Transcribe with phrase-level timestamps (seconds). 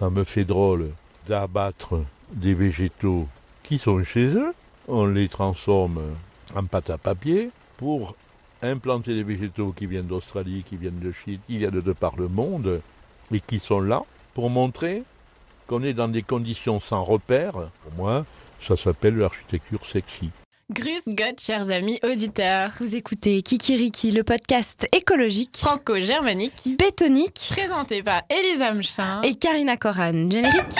[0.00, 0.88] ça me fait drôle
[1.28, 2.02] d'abattre
[2.32, 3.28] des végétaux
[3.62, 4.54] qui sont chez eux.
[4.88, 6.00] On les transforme
[6.56, 8.16] en pâte à papier pour
[8.62, 12.28] implanter des végétaux qui viennent d'Australie, qui viennent de Chine, qui viennent de par le
[12.28, 12.80] monde
[13.30, 14.02] et qui sont là
[14.32, 15.02] pour montrer
[15.66, 17.52] qu'on est dans des conditions sans repère.
[17.52, 18.24] Pour moi,
[18.62, 20.30] ça s'appelle l'architecture sexy.
[20.72, 22.70] Grus God, chers amis auditeurs.
[22.78, 30.30] Vous écoutez Kikiriki, le podcast écologique, franco-germanique, bétonique, présenté par Elisa Mchin et Karina Koran.
[30.30, 30.76] Générique.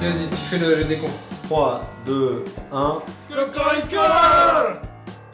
[0.00, 1.12] Vas-y, tu fais le, le décompte.
[1.48, 3.02] 3, 2, 1.
[3.28, 4.00] Cocorico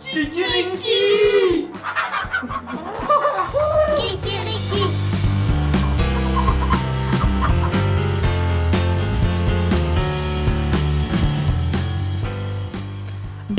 [0.00, 1.68] Kikiriki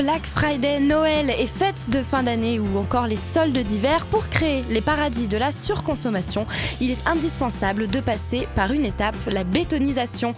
[0.03, 4.63] Black Friday, Noël et fêtes de fin d'année ou encore les soldes d'hiver, pour créer
[4.70, 6.46] les paradis de la surconsommation,
[6.82, 10.35] il est indispensable de passer par une étape, la bétonisation.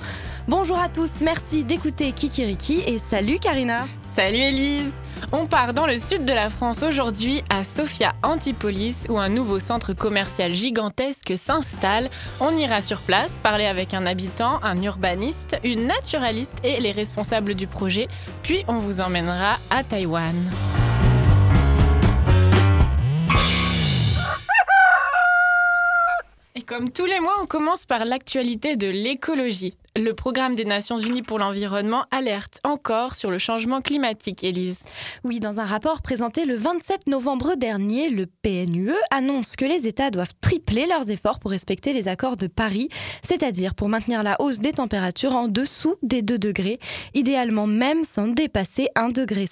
[0.47, 3.87] Bonjour à tous, merci d'écouter Kikiriki et salut Karina.
[4.15, 4.93] Salut Elise
[5.33, 9.59] On part dans le sud de la France aujourd'hui à Sofia Antipolis où un nouveau
[9.59, 12.09] centre commercial gigantesque s'installe.
[12.39, 17.55] On ira sur place parler avec un habitant, un urbaniste, une naturaliste et les responsables
[17.55, 18.07] du projet.
[18.41, 20.49] Puis on vous emmènera à Taïwan.
[26.55, 29.75] Et comme tous les mois, on commence par l'actualité de l'écologie.
[29.97, 34.83] Le programme des Nations Unies pour l'environnement alerte encore sur le changement climatique, Élise.
[35.23, 40.11] Oui, dans un rapport présenté le 27 novembre dernier, le PNUE annonce que les États
[40.11, 42.89] doivent tripler leurs efforts pour respecter les accords de Paris,
[43.21, 46.79] c'est-à-dire pour maintenir la hausse des températures en dessous des 2 degrés,
[47.13, 49.47] idéalement même sans dépasser 1,5 degré.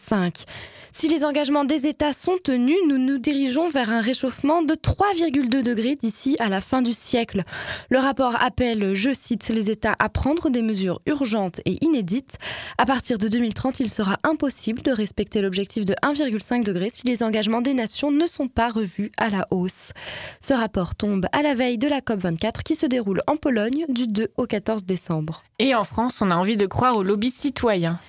[0.95, 5.63] Si les engagements des États sont tenus, nous nous dirigeons vers un réchauffement de 3,2
[5.63, 7.41] degrés d'ici à la fin du siècle.
[7.89, 12.38] Le rapport appelle, je cite, les États à prendre des mesures urgentes et inédites.
[12.78, 17.23] À partir de 2030, il sera impossible de respecter l'objectif de 1,5 degré si les
[17.23, 19.94] engagements des nations ne sont pas revus à la hausse.
[20.41, 24.06] Ce rapport tombe à la veille de la COP24 qui se déroule en Pologne du
[24.06, 25.44] 2 au 14 décembre.
[25.57, 28.00] Et en France, on a envie de croire au lobby citoyen.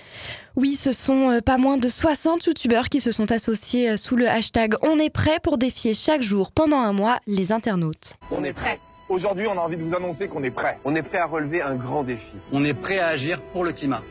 [0.56, 4.14] Oui, ce sont euh, pas moins de 60 youtubeurs qui se sont associés euh, sous
[4.14, 8.16] le hashtag On est prêt pour défier chaque jour pendant un mois les internautes.
[8.30, 8.78] On est prêt.
[9.08, 10.78] Aujourd'hui, on a envie de vous annoncer qu'on est prêt.
[10.84, 12.34] On est prêt à relever un grand défi.
[12.52, 14.02] On est prêt à agir pour le climat.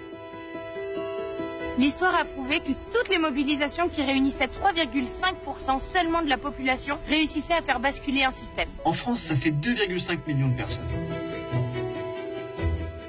[1.79, 7.53] L'histoire a prouvé que toutes les mobilisations qui réunissaient 3,5% seulement de la population réussissaient
[7.53, 8.67] à faire basculer un système.
[8.83, 10.83] En France, ça fait 2,5 millions de personnes.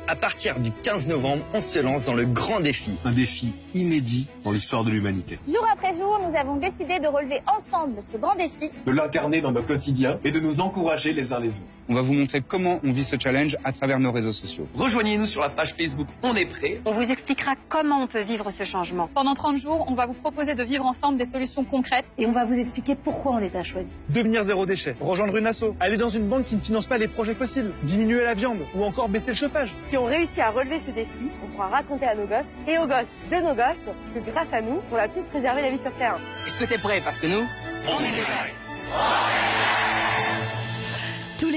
[0.06, 2.90] À partir du 15 novembre, on se lance dans le grand défi.
[3.06, 5.38] Un défi inédit dans l'histoire de l'humanité.
[5.48, 9.50] Jour après jour, nous avons décidé de relever ensemble ce grand défi, de l'incarner dans
[9.50, 11.64] nos quotidiens et de nous encourager les uns les autres.
[11.88, 14.68] On va vous montrer comment on vit ce challenge à travers nos réseaux sociaux.
[14.76, 16.80] Rejoignez-nous sur la page Facebook On est prêt.
[16.84, 19.08] On vous expliquera comment on peut vivre ce changement.
[19.14, 22.32] Pendant 30 jours, on va vous proposer de vivre ensemble des solutions concrètes et on
[22.32, 24.02] va vous expliquer pourquoi on les a choisis.
[24.10, 27.08] Devenir zéro déchet, rejoindre une asso, aller dans une banque qui ne finance pas les
[27.08, 29.74] projets fossiles, diminuer la viande ou encore baisser le chauffage.
[29.94, 32.86] Si on réussit à relever ce défi, on pourra raconter à nos gosses et aux
[32.88, 33.78] gosses de nos gosses
[34.12, 36.16] que grâce à nous, on a pu préserver la vie sur Terre.
[36.48, 37.00] Est-ce que t'es prêt?
[37.04, 37.44] Parce que nous,
[37.86, 38.52] on est prêt.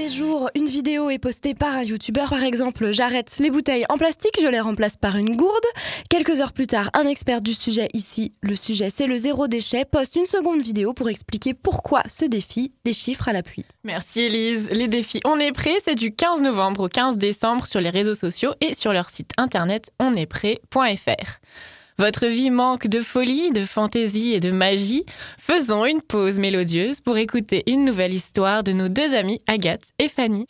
[0.08, 2.30] Les jours, une vidéo est postée par un youtubeur.
[2.30, 5.52] Par exemple, j'arrête les bouteilles en plastique, je les remplace par une gourde.
[6.08, 9.84] Quelques heures plus tard, un expert du sujet, ici, le sujet c'est le zéro déchet,
[9.84, 13.66] poste une seconde vidéo pour expliquer pourquoi ce défi, des chiffres à l'appui.
[13.84, 14.70] Merci Elise.
[14.70, 18.14] Les défis On est prêt, c'est du 15 novembre au 15 décembre sur les réseaux
[18.14, 21.38] sociaux et sur leur site internet onestprêt.fr.
[22.00, 25.04] Votre vie manque de folie, de fantaisie et de magie.
[25.36, 30.06] Faisons une pause mélodieuse pour écouter une nouvelle histoire de nos deux amies Agathe et
[30.06, 30.46] Fanny.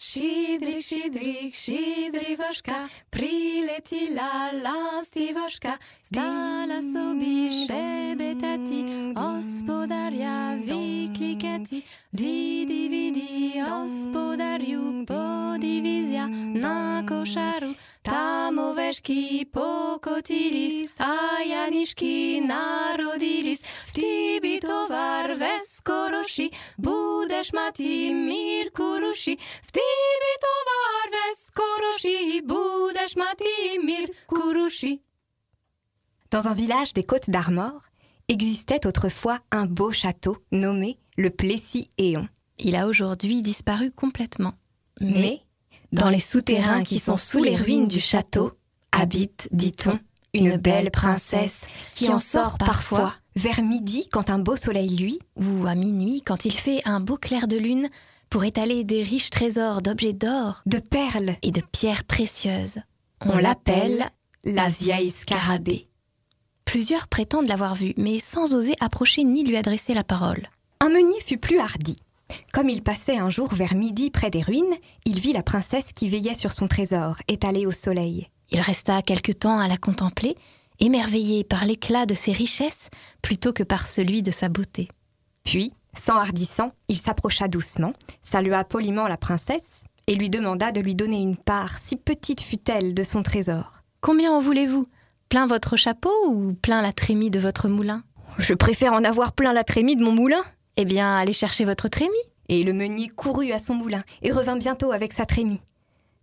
[6.09, 11.83] Stala sobie szebetati, gospodaria wiklikati,
[12.13, 25.39] dwi dividi, gospodariu podivizja na koszaru, tam oweczki pokotilis, a janiszki narodilis, w tibi towar
[25.39, 35.08] weskorosi, budesz mati mirku rusi, w tibi towar weskorosi, budesz mati mirku rusi.
[36.30, 37.89] Dans un village des Côtes d'Armor,
[38.28, 42.28] existait autrefois un beau château nommé le Plessis-Éon.
[42.59, 44.53] Il a aujourd'hui disparu complètement.
[45.01, 45.41] Mais,
[45.92, 48.53] dans les souterrains qui sont sous les ruines du château,
[48.92, 49.98] habite, dit-on,
[50.34, 51.65] une belle princesse
[51.95, 56.45] qui en sort parfois vers midi quand un beau soleil luit, ou à minuit quand
[56.45, 57.89] il fait un beau clair de lune,
[58.28, 62.77] pour étaler des riches trésors d'objets d'or, de perles et de pierres précieuses.
[63.25, 64.10] On, l'appelle
[64.45, 65.88] la vieille scarabée.
[66.68, 70.50] Plusieurs prétendent l'avoir vue, mais sans oser approcher ni lui adresser la parole.
[70.80, 71.97] Un meunier fut plus hardi.
[72.53, 74.76] Comme il passait un jour vers midi près des ruines,
[75.06, 78.28] il vit la princesse qui veillait sur son trésor, étalé au soleil.
[78.50, 80.34] Il resta quelque temps à la contempler,
[80.78, 82.91] émerveillé par l'éclat de ses richesses
[83.22, 84.91] plutôt que par celui de sa beauté.
[85.44, 91.16] Puis, s'enhardissant, il s'approcha doucement, salua poliment la princesse et lui demanda de lui donner
[91.16, 93.80] une part, si petite fut-elle, de son trésor.
[94.03, 94.86] Combien en voulez-vous?
[95.28, 98.03] Plein votre chapeau ou plein la trémie de votre moulin?
[98.39, 100.42] Je préfère en avoir plein la trémie de mon moulin.
[100.77, 102.15] Eh bien, allez chercher votre trémie.
[102.48, 105.60] Et le meunier courut à son moulin et revint bientôt avec sa trémie.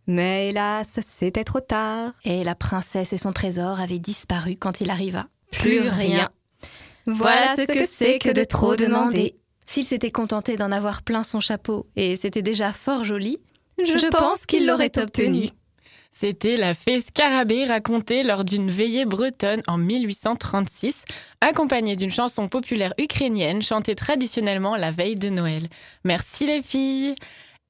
[0.08, 2.14] Mais hélas, c'était trop tard.
[2.24, 5.28] Et la princesse et son trésor avaient disparu quand il arriva.
[5.52, 6.30] Plus rien.
[7.06, 9.36] Voilà ce que c'est que de trop demander.
[9.68, 13.40] S'il s'était contenté d'en avoir plein son chapeau, et c'était déjà fort joli,
[13.78, 15.50] je, pense qu'il l'aurait obtenu.
[16.18, 21.04] C'était la fée Scarabée racontée lors d'une veillée bretonne en 1836,
[21.42, 25.68] accompagnée d'une chanson populaire ukrainienne chantée traditionnellement la veille de Noël.
[26.06, 27.16] Merci les filles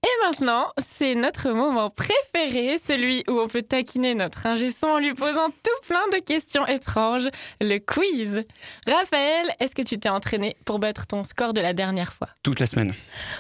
[0.06, 5.00] et maintenant, c'est notre moment préféré, celui où on peut taquiner notre ingé son en
[5.00, 7.28] lui posant tout plein de questions étranges,
[7.60, 8.46] le quiz.
[8.86, 12.30] Raphaël, est-ce que tu t'es entraîné pour battre ton score de la dernière fois?
[12.44, 12.94] Toute la semaine.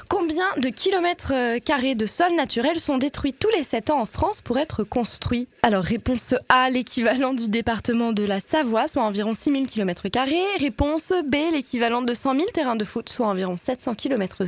[0.09, 4.05] Combien de kilomètres euh, carrés de sol naturel sont détruits tous les 7 ans en
[4.05, 5.47] France pour être construits?
[5.61, 10.07] Alors, réponse A, l'équivalent du département de la Savoie, soit environ 6000 km.
[10.59, 14.43] Réponse B, l'équivalent de 100 000 terrains de foot, soit environ 700 km.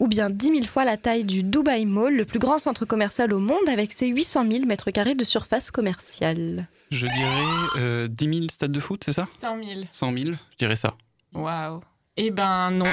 [0.00, 3.32] Ou bien 10 000 fois la taille du Dubai Mall, le plus grand centre commercial
[3.32, 6.66] au monde avec ses 800 000 mètres carrés de surface commerciale.
[6.90, 9.28] Je dirais euh, 10 000 stades de foot, c'est ça?
[9.40, 9.80] 100 000.
[9.90, 10.94] 100 000, je dirais ça.
[11.34, 11.80] Waouh.
[12.16, 12.86] Eh ben non.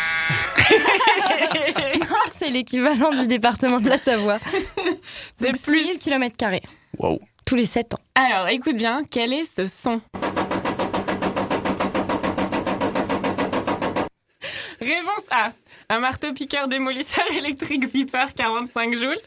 [2.32, 4.38] c'est l'équivalent du département de la Savoie.
[5.40, 6.62] C'est plus 000 km carrés.
[7.00, 7.20] Waouh.
[7.46, 8.00] Tous les 7 ans.
[8.16, 10.02] Alors, écoute bien, quel est ce son?
[14.80, 15.48] Réponse A.
[15.90, 19.20] Un marteau-piqueur démolisseur électrique Zipper 45 joules.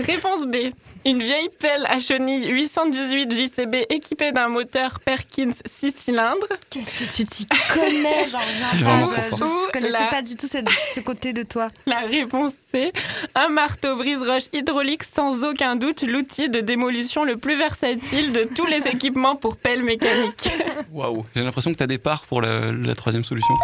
[0.00, 0.56] Réponse B.
[1.04, 6.46] Une vieille pelle à chenilles 818 JCB équipée d'un moteur Perkins 6 cylindres.
[6.70, 9.26] Qu'est-ce que tu t'y connais J'en reviens pas.
[9.30, 11.68] Je, je, je connaissais la- pas du tout cette- ce côté de toi.
[11.86, 12.92] La réponse C.
[13.34, 18.66] Un marteau brise-roche hydraulique sans aucun doute l'outil de démolition le plus versatile de tous
[18.66, 20.50] les équipements pour pelle mécanique.
[20.92, 21.24] Waouh.
[21.34, 23.54] J'ai l'impression que tu as des parts pour la, la troisième solution.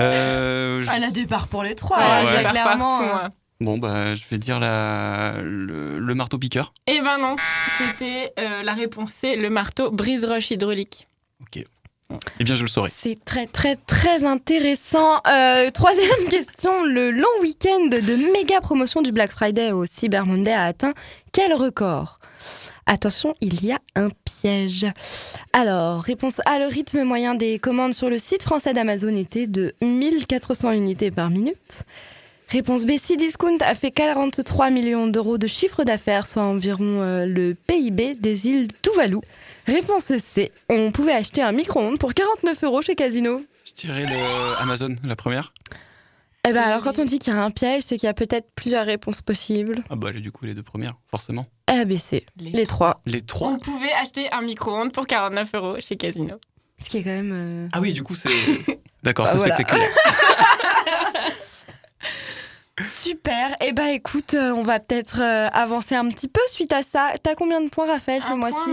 [0.00, 1.98] Euh, je- Elle a des parts pour les trois.
[1.98, 2.42] Là, ouais.
[2.42, 2.86] Par clairement.
[2.86, 3.28] partout, euh, moi.
[3.60, 6.74] Bon, bah, je vais dire la, le, le marteau piqueur.
[6.86, 7.36] Eh ben non,
[7.78, 11.08] c'était euh, la réponse C, le marteau brise-roche hydraulique.
[11.40, 11.64] Ok.
[12.38, 12.90] Eh bien, je le saurai.
[12.94, 15.20] C'est très très très intéressant.
[15.26, 20.52] Euh, troisième question, le long week-end de méga promotion du Black Friday au Cyber Monday
[20.52, 20.92] a atteint
[21.32, 22.20] quel record?
[22.88, 24.86] Attention, il y a un piège.
[25.52, 29.72] Alors, réponse A, le rythme moyen des commandes sur le site français d'Amazon était de
[29.80, 31.82] 1400 unités par minute.
[32.50, 37.54] Réponse B, Cdiscount a fait 43 millions d'euros de chiffre d'affaires, soit environ euh, le
[37.54, 39.18] PIB des îles Tuvalu.
[39.66, 43.42] Réponse C, on pouvait acheter un micro-ondes pour 49 euros chez Casino.
[43.64, 45.52] Je dirais le Amazon, la première.
[46.48, 48.14] Eh ben alors quand on dit qu'il y a un piège, c'est qu'il y a
[48.14, 49.82] peut-être plusieurs réponses possibles.
[49.90, 51.46] Ah bah, du coup, les deux premières, forcément.
[51.66, 53.00] A, B, C, les, trois.
[53.06, 56.36] Les trois On pouvait acheter un micro-ondes pour 49 euros chez Casino.
[56.80, 57.32] Ce qui est quand même...
[57.32, 58.28] euh, Ah oui, du coup, c'est...
[59.02, 59.54] D'accord, Bah, c'est voilà.
[59.56, 59.88] spectaculaire.
[62.80, 63.54] Super.
[63.64, 67.12] Eh ben écoute, euh, on va peut-être euh, avancer un petit peu suite à ça.
[67.22, 68.68] T'as combien de points, Raphaël, ce Un mois-ci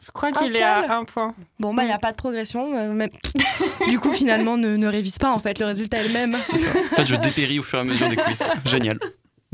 [0.00, 1.34] Je crois qu'il est à un point.
[1.60, 2.72] Bon, bah, il n'y a pas de progression.
[2.74, 3.10] euh, mais...
[3.88, 5.58] du coup, finalement, ne, ne révise pas, en fait.
[5.58, 6.34] Le résultat est le même.
[6.34, 8.42] En fait, je dépéris au fur et à mesure des quiz.
[8.64, 8.98] Génial.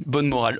[0.07, 0.59] Bonne morale.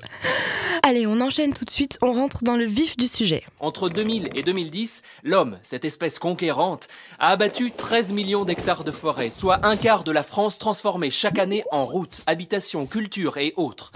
[0.83, 1.97] Allez, on enchaîne tout de suite.
[2.01, 3.43] On rentre dans le vif du sujet.
[3.59, 6.87] Entre 2000 et 2010, l'homme, cette espèce conquérante,
[7.19, 11.37] a abattu 13 millions d'hectares de forêt, soit un quart de la France transformée chaque
[11.37, 13.91] année en routes, habitations, culture et autres.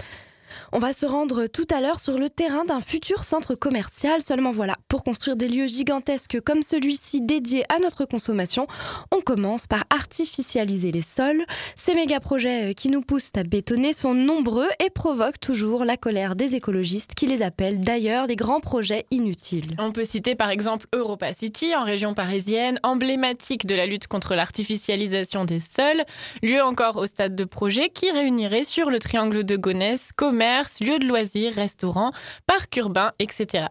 [0.72, 4.20] On va se rendre tout à l'heure sur le terrain d'un futur centre commercial.
[4.22, 8.66] Seulement voilà, pour construire des lieux gigantesques comme celui-ci dédié à notre consommation,
[9.12, 11.44] on commence par artificialiser les sols.
[11.76, 15.96] Ces méga projets euh, qui nous poussent à bétonner sont nombreux et provoquent toujours la
[15.96, 19.76] colère des écologistes qui les appellent d'ailleurs des grands projets inutiles.
[19.78, 24.34] On peut citer par exemple Europa City en région parisienne, emblématique de la lutte contre
[24.34, 26.04] l'artificialisation des sols,
[26.42, 30.98] lieu encore au stade de projet qui réunirait sur le triangle de Gonesse commerce, lieux
[30.98, 32.12] de loisirs, restaurants,
[32.46, 33.66] parcs urbains, etc.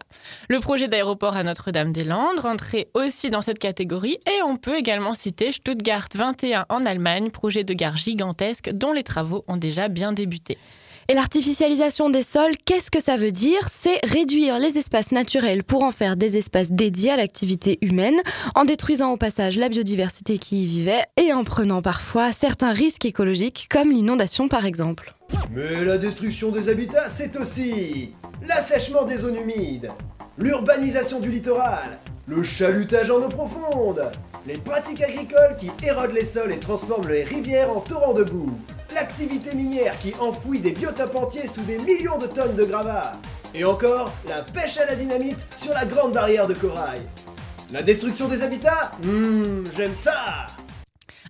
[0.48, 5.52] Le projet d'aéroport à Notre-Dame-des-Landes rentrait aussi dans cette catégorie et on peut également citer
[5.52, 10.58] Stuttgart 21 en Allemagne, projet de gare gigantesque dont les travaux ont déjà bien débuté.
[11.08, 13.60] Et l'artificialisation des sols, qu'est-ce que ça veut dire?
[13.70, 18.16] C'est réduire les espaces naturels pour en faire des espaces dédiés à l'activité humaine,
[18.56, 23.04] en détruisant au passage la biodiversité qui y vivait et en prenant parfois certains risques
[23.04, 25.14] écologiques comme l'inondation par exemple.
[25.52, 29.92] Mais la destruction des habitats, c'est aussi l'assèchement des zones humides,
[30.36, 34.10] l'urbanisation du littoral, le chalutage en eau profonde,
[34.44, 38.58] les pratiques agricoles qui érodent les sols et transforment les rivières en torrents de boue,
[38.94, 43.12] l'activité minière qui enfouit des biotopes entiers sous des millions de tonnes de gravats,
[43.54, 47.02] et encore la pêche à la dynamite sur la grande barrière de corail.
[47.72, 48.92] La destruction des habitats?
[49.04, 50.46] Hum, j'aime ça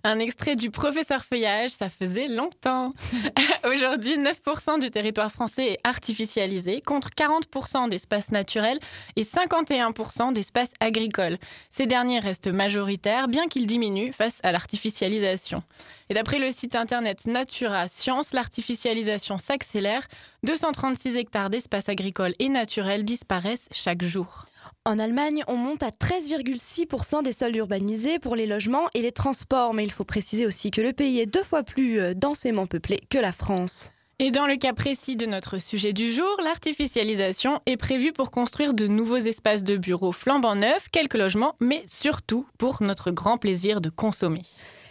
[0.07, 2.93] un extrait du professeur Feuillage, ça faisait longtemps.
[3.65, 8.79] Aujourd'hui, 9% du territoire français est artificialisé, contre 40% d'espaces naturels
[9.17, 11.37] et 51% d'espaces agricoles.
[11.71, 15.61] Ces derniers restent majoritaires, bien qu'ils diminuent face à l'artificialisation.
[16.09, 20.07] Et d'après le site internet Natura Science, l'artificialisation s'accélère.
[20.43, 24.45] 236 hectares d'espaces agricoles et naturels disparaissent chaque jour.
[24.87, 29.73] En Allemagne, on monte à 13,6% des sols urbanisés pour les logements et les transports,
[29.73, 33.01] mais il faut préciser aussi que le pays est deux fois plus euh, densément peuplé
[33.09, 33.91] que la France.
[34.19, 38.73] Et dans le cas précis de notre sujet du jour, l'artificialisation est prévue pour construire
[38.73, 43.81] de nouveaux espaces de bureaux flambant neufs, quelques logements, mais surtout pour notre grand plaisir
[43.81, 44.43] de consommer.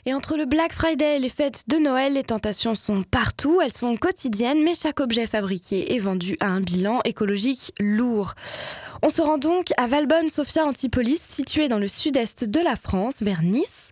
[0.08, 3.72] Et entre le Black Friday et les fêtes de Noël, les tentations sont partout, elles
[3.72, 8.34] sont quotidiennes, mais chaque objet fabriqué est vendu à un bilan écologique lourd.
[9.02, 13.20] On se rend donc à Valbonne Sophia Antipolis, située dans le sud-est de la France,
[13.20, 13.90] vers Nice.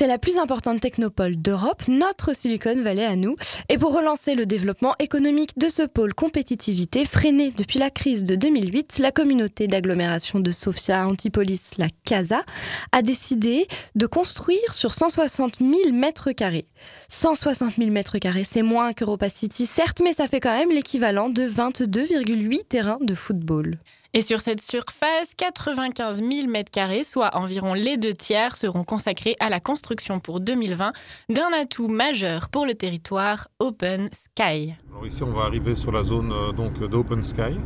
[0.00, 3.36] C'est la plus importante technopole d'Europe, notre Silicon Valley à nous.
[3.68, 8.34] Et pour relancer le développement économique de ce pôle compétitivité freiné depuis la crise de
[8.34, 12.44] 2008, la communauté d'agglomération de Sophia Antipolis, la CASA,
[12.92, 16.66] a décidé de construire sur 160 000 mètres carrés.
[17.10, 21.28] 160 000 mètres carrés, c'est moins qu'Europa City, certes, mais ça fait quand même l'équivalent
[21.28, 23.76] de 22,8 terrains de football.
[24.12, 29.48] Et sur cette surface, 95 000 m2, soit environ les deux tiers, seront consacrés à
[29.48, 30.92] la construction pour 2020
[31.28, 34.74] d'un atout majeur pour le territoire Open Sky.
[34.90, 37.56] Alors ici, on va arriver sur la zone euh, d'Open Sky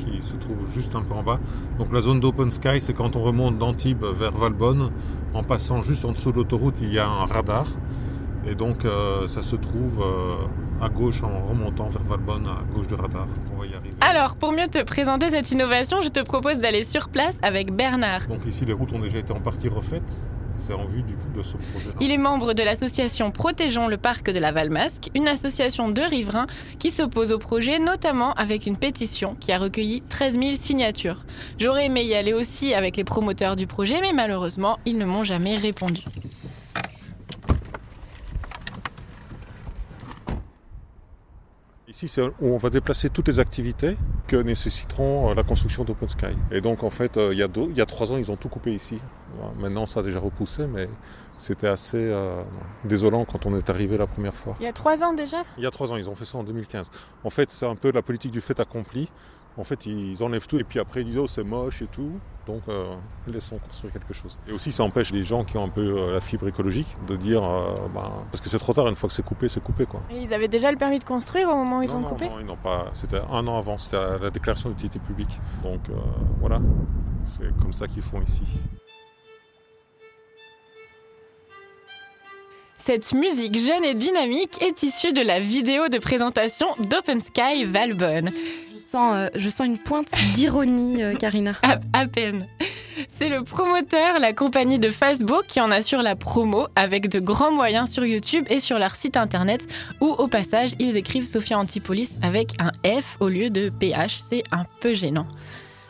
[0.00, 1.38] qui se trouve juste un peu en bas.
[1.78, 4.90] Donc la zone d'Open Sky, c'est quand on remonte d'Antibes vers Valbonne,
[5.34, 7.68] en passant juste en dessous de l'autoroute, il y a un radar.
[8.46, 12.86] Et donc euh, ça se trouve euh, à gauche en remontant vers Valbonne, à gauche
[12.86, 13.26] du radar.
[13.54, 13.94] On va y arriver.
[14.00, 18.26] Alors, pour mieux te présenter cette innovation, je te propose d'aller sur place avec Bernard.
[18.28, 20.24] Donc ici, les routes ont déjà été en partie refaites.
[20.56, 21.88] C'est en vue du coup de ce projet.
[22.00, 26.46] Il est membre de l'association Protégeons le parc de la Valmasque, une association de riverains
[26.78, 31.24] qui s'oppose au projet, notamment avec une pétition qui a recueilli 13 000 signatures.
[31.58, 35.24] J'aurais aimé y aller aussi avec les promoteurs du projet, mais malheureusement, ils ne m'ont
[35.24, 36.04] jamais répondu.
[41.90, 43.96] Ici, c'est où on va déplacer toutes les activités
[44.28, 46.36] que nécessiteront euh, la construction d'Open Sky.
[46.52, 48.36] Et donc, en fait, euh, il y, a il y a trois ans, ils ont
[48.36, 49.00] tout coupé ici.
[49.58, 50.88] Maintenant, ça a déjà repoussé, mais
[51.36, 52.44] c'était assez euh,
[52.84, 54.54] désolant quand on est arrivé la première fois.
[54.60, 55.38] Il y a trois ans déjà?
[55.58, 56.92] Il y a trois ans, ils ont fait ça en 2015.
[57.24, 59.10] En fait, c'est un peu la politique du fait accompli.
[59.56, 62.20] En fait, ils enlèvent tout et puis après ils disent oh c'est moche et tout.
[62.50, 62.94] Donc euh,
[63.28, 64.36] laissons construire quelque chose.
[64.48, 67.14] Et aussi ça empêche les gens qui ont un peu euh, la fibre écologique de
[67.14, 69.86] dire euh, bah, parce que c'est trop tard une fois que c'est coupé c'est coupé
[69.86, 70.00] quoi.
[70.10, 72.08] Et ils avaient déjà le permis de construire au moment où ils non, ont non,
[72.08, 72.86] coupé Non, ils n'ont pas.
[72.92, 73.78] C'était un an avant.
[73.78, 75.38] C'était la déclaration d'utilité publique.
[75.62, 75.94] Donc euh,
[76.40, 76.60] voilà,
[77.38, 78.42] c'est comme ça qu'ils font ici.
[82.78, 88.32] Cette musique jeune et dynamique est issue de la vidéo de présentation d'Open Sky Valbonne.
[88.90, 91.54] Je sens, euh, je sens une pointe d'ironie, euh, Karina.
[91.62, 92.48] À, à peine.
[93.06, 97.52] C'est le promoteur, la compagnie de Facebook, qui en assure la promo avec de grands
[97.52, 99.68] moyens sur YouTube et sur leur site internet
[100.00, 104.22] où, au passage, ils écrivent Sophia Antipolis avec un F au lieu de PH.
[104.28, 105.28] C'est un peu gênant.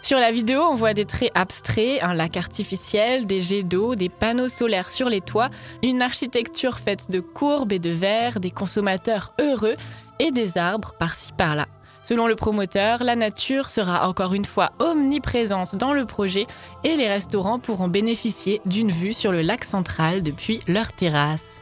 [0.03, 4.11] Sur la vidéo, on voit des traits abstraits, un lac artificiel, des jets d'eau, des
[4.11, 5.49] panneaux solaires sur les toits,
[5.83, 9.77] une architecture faite de courbes et de verres, des consommateurs heureux
[10.19, 11.67] et des arbres par-ci par-là.
[12.03, 16.47] Selon le promoteur, la nature sera encore une fois omniprésente dans le projet
[16.83, 21.61] et les restaurants pourront bénéficier d'une vue sur le lac central depuis leur terrasse.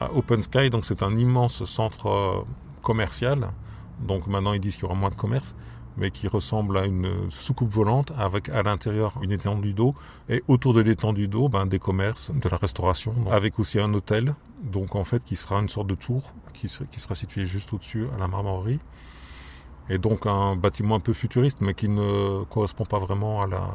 [0.00, 2.44] Open Sky, donc c'est un immense centre euh,
[2.82, 3.50] commercial.
[4.00, 5.54] Donc maintenant ils disent qu'il y aura moins de commerce,
[5.96, 9.94] mais qui ressemble à une soucoupe volante avec à l'intérieur une étendue d'eau
[10.28, 14.34] et autour de l'étendue d'eau ben, des commerces, de la restauration, avec aussi un hôtel,
[14.62, 16.22] donc en fait qui sera une sorte de tour
[16.54, 18.80] qui sera, qui situé juste au-dessus à la Marmorerie.
[19.90, 23.74] Et donc un bâtiment un peu futuriste, mais qui ne correspond pas vraiment à la,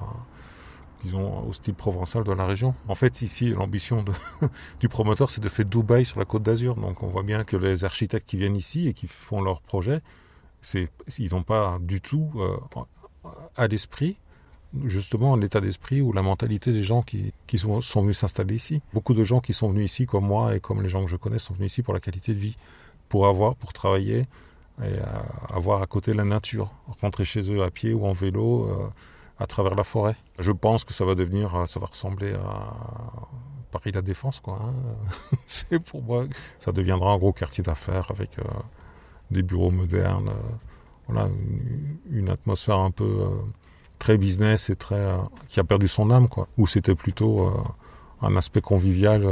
[1.03, 2.75] disons, au style provençal de la région.
[2.87, 4.05] En fait, ici, l'ambition
[4.79, 6.75] du promoteur, c'est de faire Dubaï sur la côte d'Azur.
[6.75, 10.01] Donc on voit bien que les architectes qui viennent ici et qui font leurs projets,
[10.73, 12.57] ils n'ont pas du tout euh,
[13.55, 14.17] à l'esprit
[14.85, 18.81] justement l'état d'esprit ou la mentalité des gens qui, sont venus s'installer ici.
[18.93, 21.15] Beaucoup de gens qui sont venus ici, comme moi et comme les gens que je
[21.15, 22.57] connais, sont venus ici pour la qualité de vie,
[23.09, 24.25] pour avoir, pour travailler
[24.81, 24.95] et
[25.53, 28.87] avoir à côté la nature, rentrer chez eux à pied ou en vélo euh,
[29.37, 30.15] à travers la forêt.
[30.39, 32.73] Je pense que ça va devenir, euh, ça va ressembler à
[33.71, 34.59] Paris la Défense, quoi.
[34.63, 34.73] Hein.
[35.45, 36.25] C'est pour moi,
[36.59, 38.43] ça deviendra un gros quartier d'affaires avec euh,
[39.29, 40.31] des bureaux modernes,
[41.07, 41.29] voilà,
[42.11, 43.27] une, atmosphère un peu
[43.99, 45.15] très business et très
[45.49, 46.47] qui a perdu son âme, quoi.
[46.57, 47.51] Où c'était plutôt
[48.21, 49.27] un aspect convivial,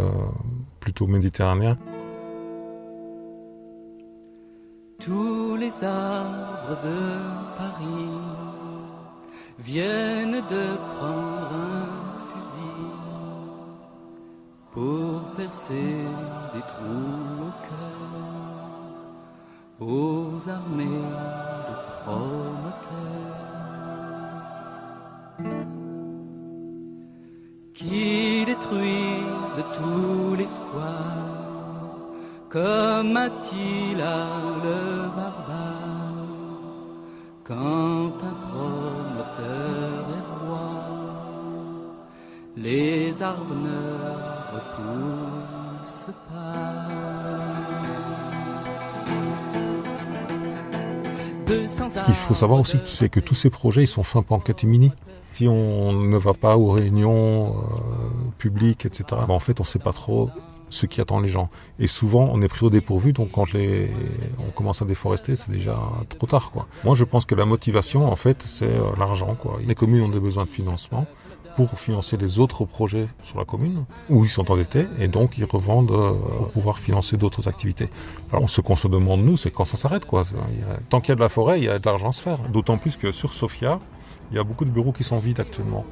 [0.79, 1.77] plutôt méditerranéen.
[5.03, 6.99] Tous les arbres de
[7.57, 8.09] Paris
[9.57, 11.87] viennent de prendre un
[12.29, 12.91] fusil
[14.71, 16.05] pour percer
[16.53, 18.11] des trous au cœur
[19.79, 21.07] aux armées
[21.67, 23.41] de promoteurs
[27.73, 31.20] qui détruisent tout l'espoir
[32.51, 34.27] comme Attila
[34.61, 36.11] le barbare,
[37.45, 40.69] quand un promoteur est roi,
[42.57, 43.81] les arbres ne
[44.53, 46.87] repoussent pas.
[51.93, 54.91] Ce qu'il faut savoir aussi, c'est que tous ces projets, ils sont faits en catimini.
[55.31, 57.53] Si on ne va pas aux réunions euh,
[58.37, 60.29] publiques, etc., ben en fait, on ne sait pas trop
[60.71, 61.49] ce qui attend les gens.
[61.77, 63.45] Et souvent, on est pris au dépourvu, donc quand
[64.39, 65.77] on commence à déforester, c'est déjà
[66.09, 66.51] trop tard.
[66.83, 69.37] Moi, je pense que la motivation, en fait, c'est euh, l'argent.
[69.65, 71.05] Les communes ont des besoins de financement
[71.57, 75.43] pour financer les autres projets sur la commune, où ils sont endettés, et donc ils
[75.43, 77.89] revendent euh, pour pouvoir financer d'autres activités.
[78.31, 80.05] Alors ce qu'on se demande, nous, c'est quand ça s'arrête.
[80.89, 82.39] Tant qu'il y a de la forêt, il y a de l'argent à se faire.
[82.49, 83.79] D'autant plus que sur Sofia,
[84.31, 85.85] il y a beaucoup de bureaux qui sont vides actuellement.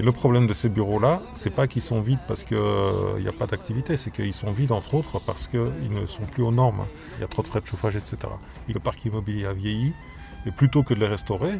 [0.00, 3.32] Et le problème de ces bureaux-là, c'est pas qu'ils sont vides parce qu'il n'y a
[3.38, 6.86] pas d'activité, c'est qu'ils sont vides entre autres parce qu'ils ne sont plus aux normes.
[7.18, 8.16] Il y a trop de frais de chauffage, etc.
[8.70, 9.92] Et le parc immobilier a vieilli,
[10.46, 11.52] et plutôt que de les restaurer,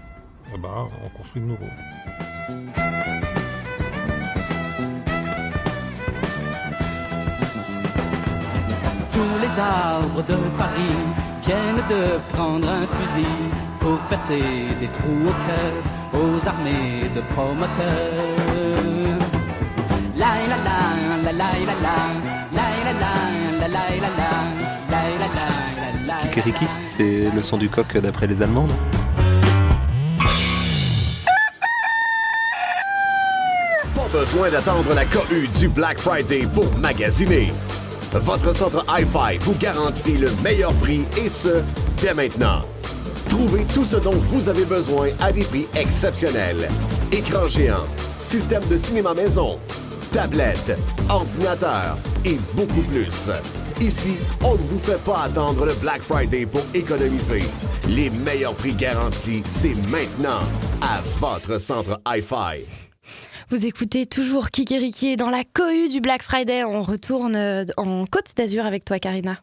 [0.55, 1.67] eh ben, on construit de nouveau.
[9.13, 13.37] Tous les arbres de Paris viennent de prendre un fusil
[13.81, 14.43] pour percer
[14.81, 15.73] des trous au cœur
[16.21, 18.15] aux armées de promoteurs.
[20.17, 20.81] La la la
[21.25, 21.97] la la la la
[22.57, 22.69] la
[23.59, 24.31] la la la la
[26.09, 28.69] la Kikeriki, c'est le son du coq d'après les Allemands,
[33.97, 37.53] Pas besoin d'attendre la cohue du Black Friday pour magasiner.
[38.13, 41.63] Votre centre Hi-Fi vous garantit le meilleur prix et ce,
[42.03, 42.61] dès maintenant.
[43.29, 46.69] Trouvez tout ce dont vous avez besoin à des prix exceptionnels.
[47.13, 47.87] Écran géant,
[48.21, 49.61] système de cinéma maison,
[50.13, 50.77] tablettes,
[51.09, 53.31] ordinateur et beaucoup plus.
[53.81, 57.45] Ici, on ne vous fait pas attendre le Black Friday pour économiser.
[57.89, 60.41] Les meilleurs prix garantis, c'est maintenant
[60.83, 62.90] à votre centre Hi-Fi.
[63.51, 66.63] Vous écoutez toujours Kikiriki dans la cohue du Black Friday.
[66.63, 69.39] On retourne euh, en Côte d'Azur avec toi, Karina.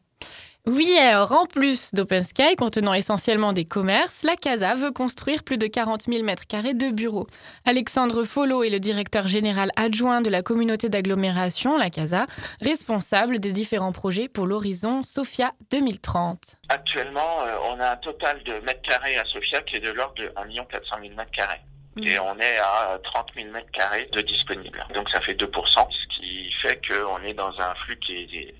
[0.65, 5.57] Oui, alors en plus d'Open Sky, contenant essentiellement des commerces, la CASA veut construire plus
[5.57, 7.27] de 40 000 mètres carrés de bureaux.
[7.65, 12.27] Alexandre Follo est le directeur général adjoint de la communauté d'agglomération, la CASA,
[12.61, 16.59] responsable des différents projets pour l'horizon Sofia 2030.
[16.69, 20.15] Actuellement, euh, on a un total de mètres carrés à Sofia qui est de l'ordre
[20.15, 21.61] de 1 400 000 mètres carrés.
[22.03, 24.85] Et on est à 30 000 mètres carrés de disponibles.
[24.93, 25.47] Donc ça fait 2%,
[25.91, 28.55] ce qui fait qu'on est dans un flux qui est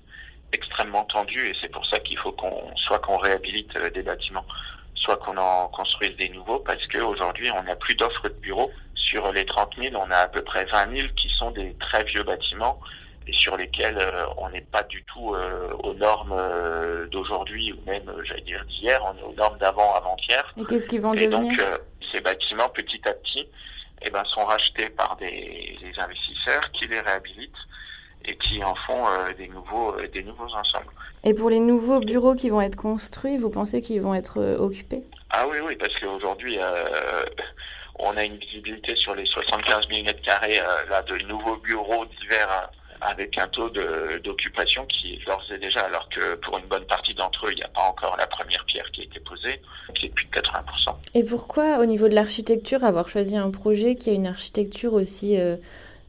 [0.52, 4.46] extrêmement tendu et c'est pour ça qu'il faut qu'on soit qu'on réhabilite euh, des bâtiments,
[4.94, 8.70] soit qu'on en construise des nouveaux parce qu'aujourd'hui on n'a plus d'offres de bureaux.
[8.94, 12.04] Sur les 30 000, on a à peu près 20 000 qui sont des très
[12.04, 12.78] vieux bâtiments
[13.28, 16.34] et sur lesquels euh, on n'est pas du tout euh, aux normes
[17.10, 20.52] d'aujourd'hui ou même, j'allais dire, d'hier, on est aux normes d'avant, avant-hier.
[20.56, 21.56] Et qu'est-ce qu'ils vont et devenir?
[21.56, 21.80] donc,
[22.12, 23.46] ces bâtiments, petit à petit,
[24.02, 27.52] eh ben, sont rachetés par des, des investisseurs qui les réhabilitent
[28.24, 30.86] et qui en font euh, des, nouveaux, euh, des nouveaux ensembles.
[31.24, 34.58] Et pour les nouveaux bureaux qui vont être construits, vous pensez qu'ils vont être euh,
[34.58, 35.02] occupés?
[35.30, 36.58] Ah oui, oui, parce qu'aujourd'hui,
[37.98, 43.38] on a une visibilité sur les 75 000 m2 là, de nouveaux bureaux divers avec
[43.38, 43.70] un taux
[44.24, 47.56] d'occupation qui est d'ores et déjà, alors que pour une bonne partie d'entre eux, il
[47.56, 49.60] n'y a pas encore la première pierre qui a été posée,
[49.94, 50.94] qui est de plus de 80%.
[51.14, 55.38] Et pourquoi, au niveau de l'architecture, avoir choisi un projet qui a une architecture aussi
[55.38, 55.56] euh,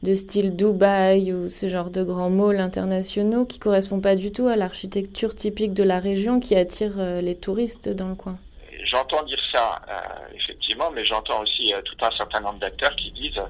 [0.02, 4.48] de style Dubaï ou ce genre de grands malls internationaux qui correspond pas du tout
[4.48, 8.36] à l'architecture typique de la région qui attire euh, les touristes dans le coin?
[8.84, 13.40] J'entends dire ça, euh, effectivement, mais j'entends aussi tout un certain nombre d'acteurs qui disent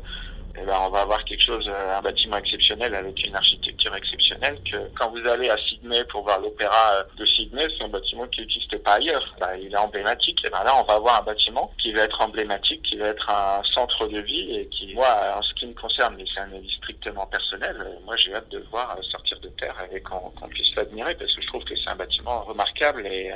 [0.57, 4.59] eh ben, on va avoir quelque chose, euh, un bâtiment exceptionnel avec une architecture exceptionnelle.
[4.71, 8.27] Que quand vous allez à Sydney pour voir l'opéra euh, de Sydney, c'est un bâtiment
[8.29, 9.35] qui n'existe pas ailleurs.
[9.41, 10.39] Ben, il est emblématique.
[10.45, 13.31] Et ben là, on va avoir un bâtiment qui va être emblématique, qui va être
[13.31, 16.53] un centre de vie et qui, moi, en ce qui me concerne, mais c'est un
[16.53, 20.31] avis strictement personnel, euh, moi j'ai hâte de le voir sortir de terre et qu'on
[20.49, 23.31] puisse l'admirer parce que je trouve que c'est un bâtiment remarquable et,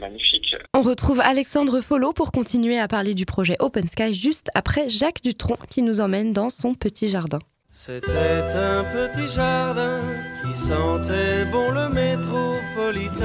[0.00, 0.56] magnifique.
[0.74, 5.22] On retrouve Alexandre Follo pour continuer à parler du projet Open Sky juste après Jacques
[5.22, 7.40] Dutronc qui nous emmène dans son petit jardin.
[7.72, 9.98] C'était un petit jardin
[10.42, 13.24] qui sentait bon le métropolitain,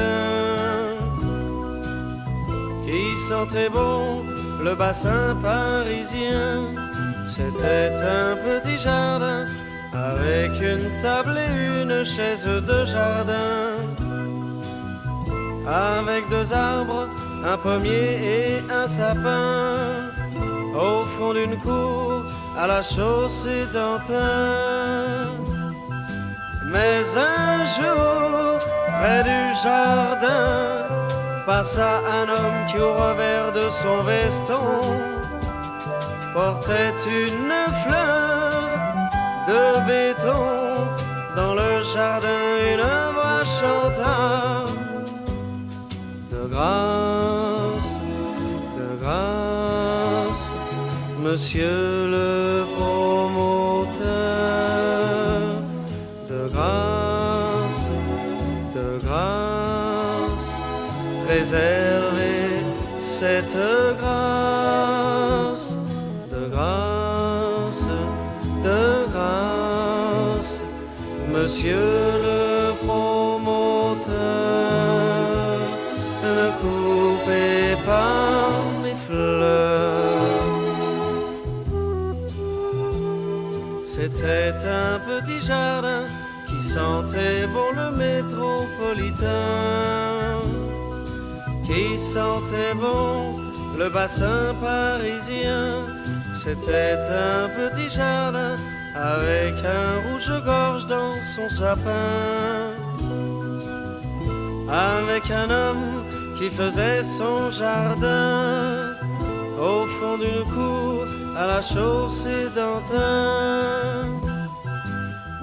[2.85, 4.23] qui sentait bon
[4.63, 6.63] le bassin parisien.
[7.27, 9.45] C'était un petit jardin
[9.93, 13.77] avec une table et une chaise de jardin,
[15.67, 17.07] avec deux arbres,
[17.45, 19.73] un pommier et un sapin,
[20.75, 22.23] au fond d'une cour
[22.61, 25.31] à la chaussée d'Antin.
[26.71, 28.59] Mais un jour,
[28.97, 30.85] près du jardin,
[31.45, 34.81] passa un homme qui au revers de son veston
[36.33, 38.51] portait une fleur
[39.49, 40.45] de béton.
[41.35, 42.41] Dans le jardin,
[42.73, 44.65] une voix chanta
[46.31, 46.88] de grâce,
[51.31, 53.99] monsieur le promoteur,
[56.27, 57.85] de grâce,
[58.75, 60.51] de grâce,
[61.27, 62.49] préservez
[62.99, 63.57] cette
[64.01, 65.77] grâce,
[66.31, 67.87] de grâce,
[68.63, 70.53] de grâce,
[71.31, 71.85] monsieur
[72.25, 72.38] le
[84.49, 86.03] C'était un petit jardin
[86.47, 89.27] qui sentait bon le métropolitain,
[91.67, 93.37] qui sentait bon
[93.77, 95.85] le bassin parisien.
[96.35, 98.55] C'était un petit jardin
[98.95, 102.71] avec un rouge-gorge dans son sapin,
[104.67, 106.03] avec un homme
[106.39, 108.95] qui faisait son jardin
[109.61, 111.05] au fond d'une cour
[111.37, 114.18] à la chaussée d'Antin.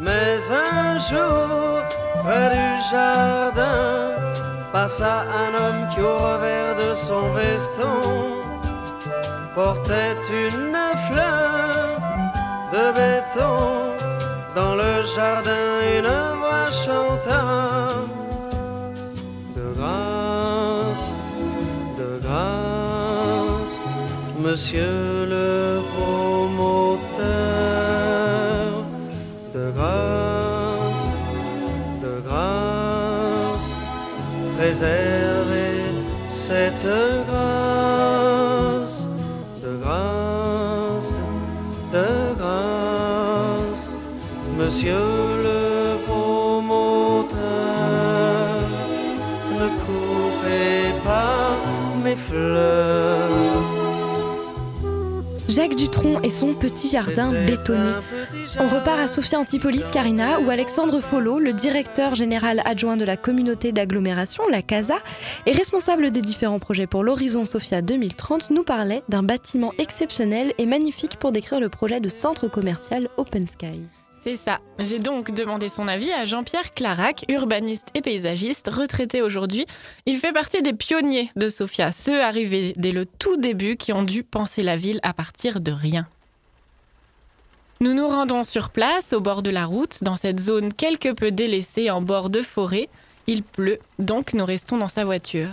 [0.06, 1.82] Mais un jour,
[2.22, 4.14] près du jardin,
[4.72, 8.00] passa un homme qui au revers de son veston
[9.56, 11.98] portait une fleur
[12.74, 13.56] de béton.
[14.54, 15.66] Dans le jardin,
[15.98, 17.44] une voix chanta
[19.56, 21.08] de grâce,
[21.98, 23.78] de grâce,
[24.46, 25.46] monsieur le
[25.94, 27.85] promoteur,
[36.28, 36.86] cette
[37.28, 39.08] grâce,
[39.62, 41.14] de grâce,
[41.92, 43.94] de grâce,
[44.58, 44.92] monsieur
[45.46, 47.36] le promoteur,
[49.54, 51.56] ne coupez pas
[52.04, 53.30] mes fleurs.
[55.48, 57.92] Jacques Dutronc et son petit jardin bétonné.
[58.58, 63.18] On repart à Sophia Antipolis Carina où Alexandre Follo, le directeur général adjoint de la
[63.18, 64.96] communauté d'agglomération, la CASA,
[65.44, 70.64] et responsable des différents projets pour l'Horizon Sophia 2030, nous parlait d'un bâtiment exceptionnel et
[70.64, 73.82] magnifique pour décrire le projet de centre commercial Open Sky.
[74.22, 74.60] C'est ça.
[74.78, 79.66] J'ai donc demandé son avis à Jean-Pierre Clarac, urbaniste et paysagiste, retraité aujourd'hui.
[80.06, 84.02] Il fait partie des pionniers de Sofia, ceux arrivés dès le tout début qui ont
[84.02, 86.08] dû penser la ville à partir de rien.
[87.78, 91.30] Nous nous rendons sur place, au bord de la route, dans cette zone quelque peu
[91.30, 92.88] délaissée en bord de forêt.
[93.26, 95.52] Il pleut, donc nous restons dans sa voiture.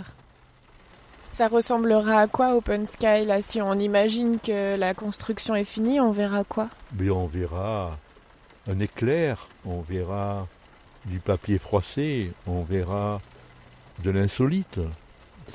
[1.32, 6.00] Ça ressemblera à quoi Open Sky là Si on imagine que la construction est finie,
[6.00, 6.68] on verra quoi?
[6.98, 7.98] Mais on verra
[8.70, 10.46] un éclair, on verra
[11.04, 13.20] du papier froissé, on verra
[14.02, 14.80] de l'insolite,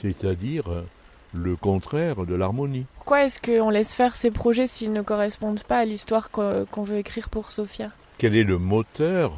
[0.01, 0.65] c'est-à-dire
[1.33, 2.85] le contraire de l'harmonie.
[2.95, 6.97] Pourquoi est-ce qu'on laisse faire ces projets s'ils ne correspondent pas à l'histoire qu'on veut
[6.97, 7.91] écrire pour Sophia?
[8.17, 9.33] Quel est le moteur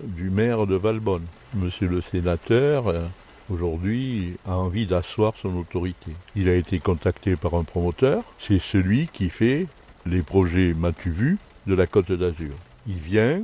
[0.00, 1.26] du maire de Valbonne?
[1.54, 3.04] Monsieur le sénateur, euh,
[3.50, 6.12] aujourd'hui, a envie d'asseoir son autorité.
[6.34, 9.66] Il a été contacté par un promoteur, c'est celui qui fait
[10.06, 12.54] les projets M'as-tu vu de la Côte d'Azur.
[12.86, 13.42] Il vient,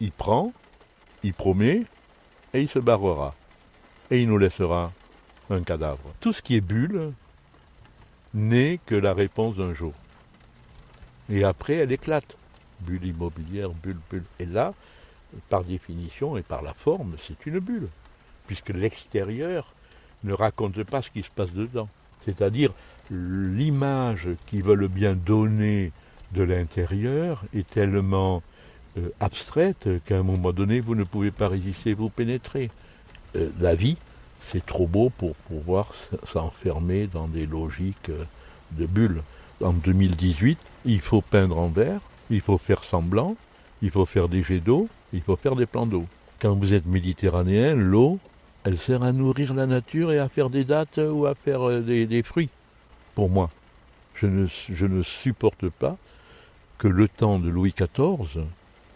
[0.00, 0.52] il prend,
[1.22, 1.82] il promet,
[2.52, 3.34] et il se barrera.
[4.10, 4.92] Et il nous laissera
[5.50, 6.14] un cadavre.
[6.20, 7.12] Tout ce qui est bulle
[8.32, 9.92] n'est que la réponse d'un jour.
[11.30, 12.36] Et après, elle éclate.
[12.80, 14.24] Bulle immobilière, bulle, bulle.
[14.38, 14.74] Et là,
[15.48, 17.88] par définition et par la forme, c'est une bulle.
[18.46, 19.72] Puisque l'extérieur
[20.24, 21.88] ne raconte pas ce qui se passe dedans.
[22.24, 22.72] C'est-à-dire
[23.10, 25.92] l'image qu'ils veulent bien donner
[26.32, 28.42] de l'intérieur est tellement
[28.96, 32.70] euh, abstraite qu'à un moment donné, vous ne pouvez pas résister, vous pénétrer.
[33.36, 33.96] Euh, la vie,
[34.50, 35.92] c'est trop beau pour pouvoir
[36.24, 38.24] s'enfermer dans des logiques euh,
[38.72, 39.22] de bulles.
[39.62, 43.36] En 2018, il faut peindre en vert, il faut faire semblant,
[43.82, 46.06] il faut faire des jets d'eau, il faut faire des plans d'eau.
[46.40, 48.18] Quand vous êtes méditerranéen, l'eau,
[48.64, 51.80] elle sert à nourrir la nature et à faire des dattes ou à faire euh,
[51.80, 52.50] des, des fruits.
[53.14, 53.50] Pour moi,
[54.14, 55.96] je ne, je ne supporte pas
[56.78, 58.44] que le temps de Louis XIV,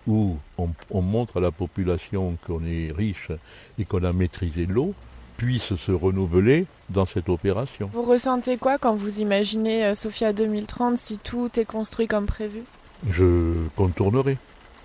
[0.06, 3.30] où on, on montre à la population qu'on est riche
[3.78, 4.94] et qu'on a maîtrisé l'eau,
[5.38, 7.88] puisse se renouveler dans cette opération.
[7.92, 12.64] Vous ressentez quoi quand vous imaginez euh, Sophia 2030 si tout est construit comme prévu?
[13.08, 14.36] Je contournerai.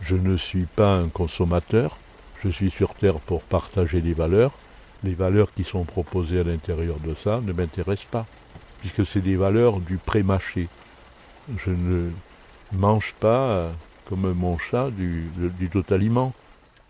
[0.01, 1.97] Je ne suis pas un consommateur.
[2.43, 4.51] Je suis sur Terre pour partager des valeurs.
[5.03, 8.25] Les valeurs qui sont proposées à l'intérieur de ça ne m'intéressent pas,
[8.79, 10.69] puisque c'est des valeurs du pré-mâché.
[11.57, 12.11] Je ne
[12.73, 13.69] mange pas, euh,
[14.05, 16.31] comme mon chat, du, du totaliment.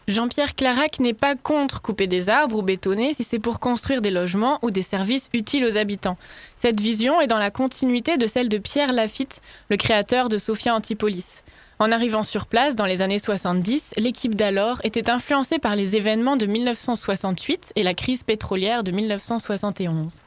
[0.07, 4.11] Jean-Pierre Clarac n'est pas contre couper des arbres ou bétonner si c'est pour construire des
[4.11, 6.17] logements ou des services utiles aux habitants.
[6.57, 10.75] Cette vision est dans la continuité de celle de Pierre Lafitte, le créateur de Sophia
[10.75, 11.43] Antipolis.
[11.79, 16.35] En arrivant sur place dans les années 70, l'équipe d'alors était influencée par les événements
[16.35, 20.19] de 1968 et la crise pétrolière de 1971.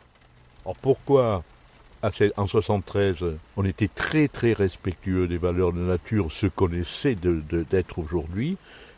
[0.64, 1.44] Alors pourquoi
[2.36, 3.16] en 73,
[3.56, 8.56] on était très très respectueux des valeurs de nature, ce qu'on essaie d'être aujourd'hui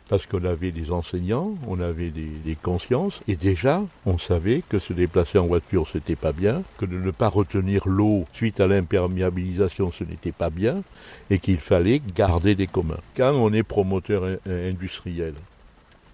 [0.09, 4.91] parce qu'on avait des enseignants, on avait des, consciences, et déjà, on savait que se
[4.91, 9.91] déplacer en voiture, c'était pas bien, que de ne pas retenir l'eau suite à l'imperméabilisation,
[9.91, 10.81] ce n'était pas bien,
[11.29, 12.99] et qu'il fallait garder des communs.
[13.15, 15.35] Quand on est promoteur industriel,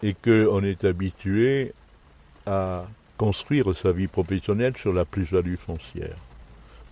[0.04, 1.72] et qu'on est habitué
[2.46, 2.86] à
[3.18, 6.18] construire sa vie professionnelle sur la plus-value foncière,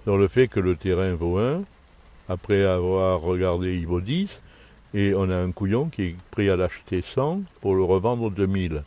[0.05, 1.63] dans le fait que le terrain vaut 1,
[2.29, 4.41] après avoir regardé, il vaut 10,
[4.93, 8.83] et on a un couillon qui est prêt à l'acheter 100 pour le revendre 2000.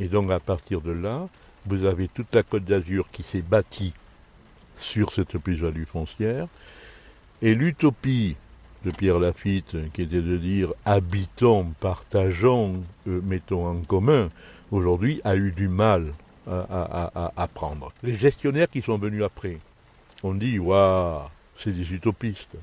[0.00, 1.28] Et donc à partir de là,
[1.66, 3.94] vous avez toute la Côte d'Azur qui s'est bâtie
[4.76, 6.48] sur cette plus-value foncière.
[7.42, 8.36] Et l'utopie
[8.84, 14.30] de Pierre Lafitte, qui était de dire habitons, partageons, euh, mettons en commun,
[14.70, 16.12] aujourd'hui a eu du mal
[16.46, 17.92] à, à, à, prendre.
[18.02, 19.58] Les gestionnaires qui sont venus après
[20.22, 21.22] ont dit waouh,
[21.56, 22.56] c'est des utopistes.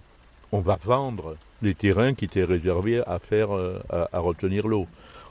[0.51, 4.87] On va vendre les terrains qui étaient réservés à faire euh, à, retenir l'eau.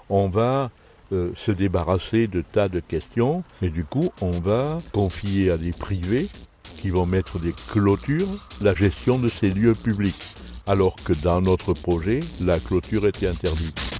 [0.09, 0.71] On va
[1.13, 5.73] euh, se débarrasser de tas de questions et du coup on va confier à des
[5.73, 6.29] privés
[6.77, 10.23] qui vont mettre des clôtures la gestion de ces lieux publics
[10.67, 14.00] alors que dans notre projet la clôture était interdite.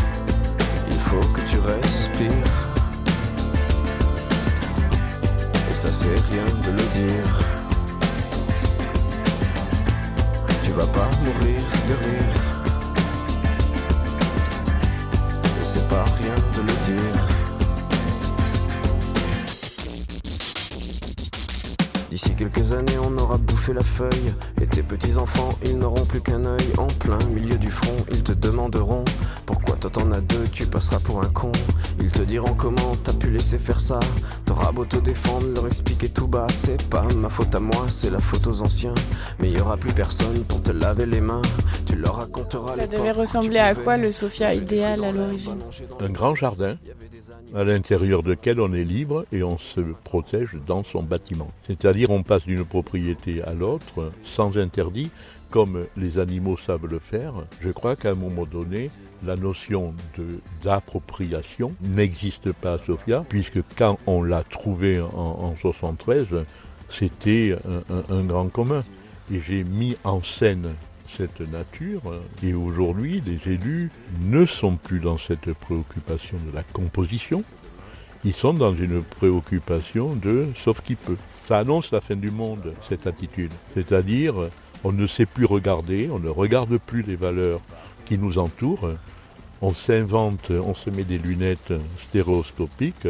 [1.11, 2.29] Faut que tu respires.
[5.69, 7.39] Et ça c'est rien de le dire.
[10.63, 12.35] Tu vas pas mourir de rire.
[15.61, 17.27] Et c'est pas rien de le dire.
[22.09, 24.33] D'ici quelques années, on aura bouffé la feuille.
[24.61, 26.71] Et tes petits-enfants, ils n'auront plus qu'un œil.
[26.77, 29.03] En plein milieu du front, ils te demanderont
[29.81, 31.51] toi t'en as deux, tu passeras pour un con.
[31.99, 33.99] Ils te diront comment t'as pu laisser faire ça.
[34.45, 36.45] T'auras beau te défendre, leur expliquer tout bas.
[36.53, 38.93] C'est pas ma faute à moi, c'est la faute aux anciens.
[39.39, 41.41] Mais il y aura plus personne pour te laver les mains.
[41.87, 45.57] Tu leur raconteras Ça devait ressembler à quoi le Sophia idéal à l'origine
[45.99, 46.77] Un grand jardin
[47.55, 51.49] à l'intérieur duquel on est libre et on se protège dans son bâtiment.
[51.63, 55.09] C'est-à-dire on passe d'une propriété à l'autre sans interdit,
[55.51, 58.89] comme les animaux savent le faire, je crois qu'à un moment donné,
[59.23, 59.93] la notion
[60.63, 66.25] d'appropriation n'existe pas à Sofia, puisque quand on l'a trouvé en, en 73,
[66.89, 68.81] c'était un, un- un grand commun.
[69.31, 70.69] Et j'ai mis en scène
[71.09, 72.01] cette nature,
[72.43, 73.91] et aujourd'hui, les élus
[74.23, 77.43] ne sont plus dans cette préoccupation de la composition,
[78.23, 81.17] ils sont dans une préoccupation de sauf qui peut.
[81.47, 83.51] Ça annonce la fin du monde, cette attitude.
[83.73, 84.35] C'est-à-dire,
[84.83, 87.59] on ne sait plus regarder, on ne regarde plus les valeurs
[88.05, 88.89] qui nous entourent,
[89.61, 93.07] on s'invente, on se met des lunettes stéréoscopiques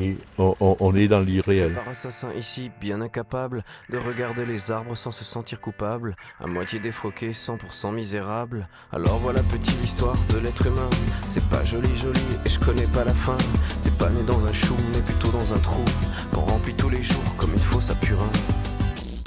[0.00, 1.74] et on, on- on est dans l'irréel.
[1.74, 6.80] Par assassin ici, bien incapable de regarder les arbres sans se sentir coupable, à moitié
[6.80, 8.66] défroqué, 100% misérable.
[8.90, 10.88] Alors voilà petite l'histoire de l'être humain.
[11.28, 13.36] C'est pas joli joli et je connais pas la fin.
[13.84, 15.84] T'es pas né dans un chou, mais plutôt dans un trou
[16.32, 18.30] qu'on remplit tous les jours comme une fosse à purin.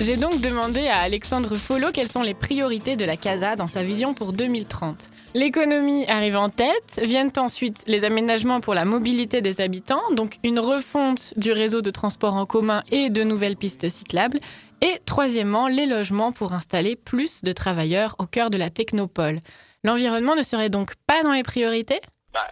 [0.02, 3.82] J'ai donc demandé à Alexandre Follo quelles sont les priorités de la CASA dans sa
[3.82, 5.10] vision pour 2030.
[5.34, 10.60] L'économie arrive en tête, viennent ensuite les aménagements pour la mobilité des habitants, donc une
[10.60, 14.40] refonte du réseau de transport en commun et de nouvelles pistes cyclables,
[14.82, 19.40] et troisièmement les logements pour installer plus de travailleurs au cœur de la technopole.
[19.84, 22.02] L'environnement ne serait donc pas dans les priorités?
[22.34, 22.46] Bah,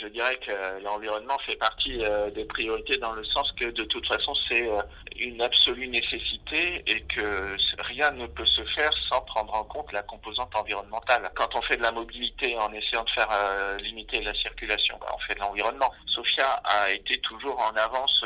[0.00, 4.06] je dirais que l'environnement fait partie euh, des priorités dans le sens que de toute
[4.06, 4.82] façon c'est euh,
[5.16, 10.02] une absolue nécessité et que rien ne peut se faire sans prendre en compte la
[10.02, 11.30] composante environnementale.
[11.34, 15.08] Quand on fait de la mobilité en essayant de faire euh, limiter la circulation, bah,
[15.14, 15.92] on fait de l'environnement.
[16.06, 18.24] Sofia a été toujours en avance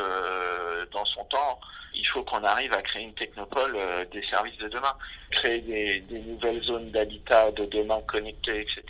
[0.91, 1.59] dans son temps.
[1.93, 3.77] Il faut qu'on arrive à créer une technopole
[4.11, 4.93] des services de demain,
[5.31, 8.83] créer des, des nouvelles zones d'habitat de demain connectées, etc.,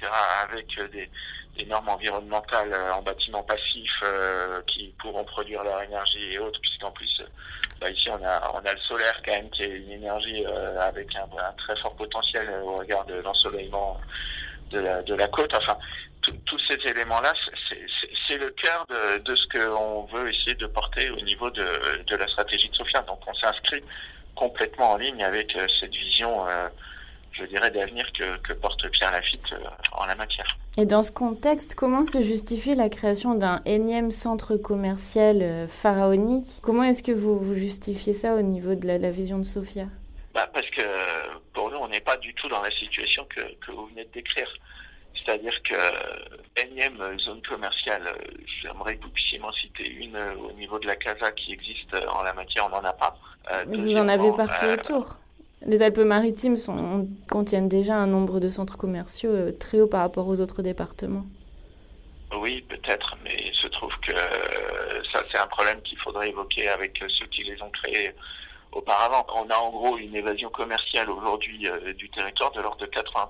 [0.43, 1.09] avec des,
[1.59, 6.59] des normes environnementales euh, en bâtiments passifs euh, qui pourront produire leur énergie et autres,
[6.61, 7.25] puisqu'en plus, euh,
[7.81, 10.45] bah, ici on a, on a le solaire quand même qui est une énergie
[10.79, 13.99] avec un, très fort potentiel au regard de l'ensoleillement
[14.71, 15.53] de la, côte.
[15.55, 15.77] Enfin,
[16.45, 17.33] tous ces éléments-là,
[17.67, 22.27] c'est- le cœur de, de ce qu'on veut essayer de porter au niveau de, la
[22.27, 23.01] stratégie de Sofia.
[23.01, 23.83] Donc on s'inscrit
[24.35, 26.45] complètement en ligne avec cette vision,
[27.39, 29.57] je dirais, d'avenir que, que porte Pierre Lafitte euh,
[29.93, 30.57] en la matière.
[30.77, 36.59] Et dans ce contexte, comment se justifie la création d'un énième centre commercial euh, pharaonique?
[36.61, 39.85] Comment est-ce que vous, vous justifiez ça au niveau de la, la vision de Sofia
[40.33, 40.81] Bah, parce que
[41.53, 44.11] pour nous, on n'est pas du tout dans la situation que, que vous venez de
[44.11, 44.49] décrire.
[45.25, 45.75] C'est-à-dire que
[46.61, 50.95] énième zone commerciale, euh, j'aimerais que vous puissiez m'en citer une au niveau de la
[50.95, 53.17] CASA qui existe en la matière, on n'en a pas.
[53.51, 55.15] Euh, Vous en avez partout euh, autour.
[55.65, 56.55] Les Alpes-Maritimes
[57.29, 61.25] contiennent déjà un nombre de centres commerciaux euh, très haut par rapport aux autres départements.
[62.39, 66.69] Oui, peut-être, mais il se trouve que euh, ça, c'est un problème qu'il faudrait évoquer
[66.69, 68.11] avec euh, ceux qui les ont créés
[68.71, 69.25] auparavant.
[69.35, 71.67] On a en gros une évasion commerciale aujourd'hui
[71.97, 73.27] du territoire de l'ordre de 80%.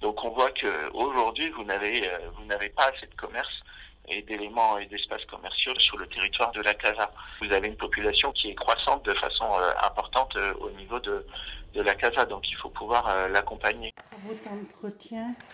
[0.00, 3.62] Donc on voit que aujourd'hui vous n'avez pas assez de commerce
[4.08, 7.10] et d'éléments et d'espaces commerciaux sur le territoire de la Casa.
[7.40, 11.24] Vous avez une population qui est croissante de façon euh, importante euh, au niveau de,
[11.74, 13.94] de la Casa, donc il faut pouvoir euh, l'accompagner.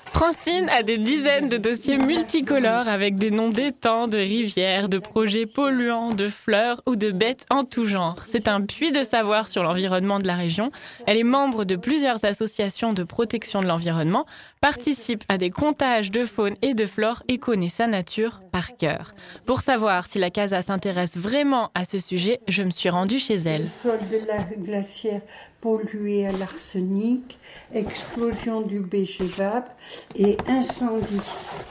[0.07, 5.47] Francine a des dizaines de dossiers multicolores avec des noms d'étangs, de rivières, de projets
[5.47, 8.17] polluants, de fleurs ou de bêtes en tout genre.
[8.25, 10.71] C'est un puits de savoir sur l'environnement de la région.
[11.07, 14.27] Elle est membre de plusieurs associations de protection de l'environnement,
[14.61, 19.15] participe à des comptages de faune et de flore et connaît sa nature par cœur.
[19.45, 23.37] Pour savoir si la CASA s'intéresse vraiment à ce sujet, je me suis rendue chez
[23.37, 23.69] elle.
[23.83, 25.23] sol de la glacière
[25.63, 27.39] pollué à l'arsenic,
[27.73, 29.75] explosion du BGVAP
[30.17, 31.23] et incendie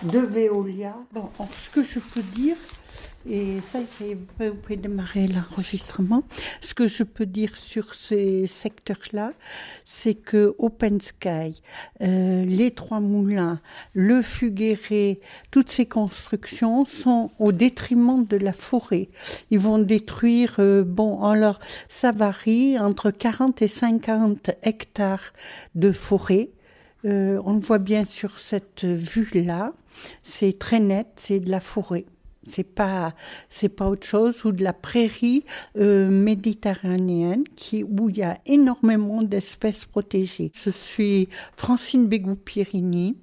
[0.04, 0.96] de Veolia.
[1.12, 2.56] Bon, ce que je peux dire,
[3.30, 6.24] et ça, c'est pouvez démarrer l'enregistrement.
[6.60, 9.34] Ce que je peux dire sur ces secteurs-là,
[9.86, 11.62] c'est que Open Sky,
[12.02, 13.60] euh, les Trois Moulins,
[13.94, 15.20] le Fuguéré,
[15.52, 19.10] toutes ces constructions sont au détriment de la forêt.
[19.52, 25.34] Ils vont détruire, euh, bon, alors ça varie entre 40 et 50 hectares
[25.76, 26.50] de forêt.
[27.06, 29.74] Euh, on le voit bien sur cette vue-là.
[30.24, 32.06] C'est très net, c'est de la forêt.
[32.48, 33.14] C'est pas,
[33.50, 35.46] c'est pas autre chose ou de la prairie
[35.78, 40.52] euh, méditerranéenne qui où il y a énormément d'espèces protégées.
[40.56, 43.16] Je suis Francine Bégou-Pirini.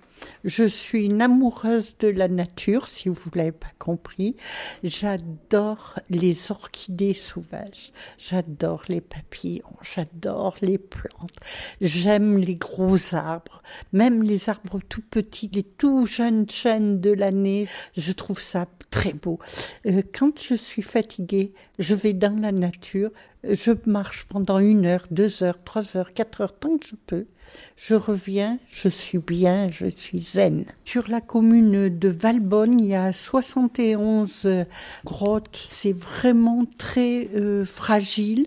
[0.44, 4.36] Je suis une amoureuse de la nature, si vous l'avez pas compris.
[4.82, 7.92] J'adore les orchidées sauvages.
[8.18, 9.64] J'adore les papillons.
[9.82, 11.36] J'adore les plantes.
[11.80, 13.62] J'aime les gros arbres,
[13.92, 17.68] même les arbres tout petits, les tout jeunes chênes de l'année.
[17.96, 19.38] Je trouve ça très beau.
[19.86, 23.10] Euh, quand je suis fatiguée, je vais dans la nature,
[23.44, 27.26] Je marche pendant une heure, deux heures, trois heures, quatre heures, tant que je peux.
[27.76, 30.64] Je reviens, je suis bien, je suis zen.
[30.84, 34.64] Sur la commune de Valbonne, il y a 71 euh,
[35.04, 35.64] grottes.
[35.68, 38.46] C'est vraiment très euh, fragile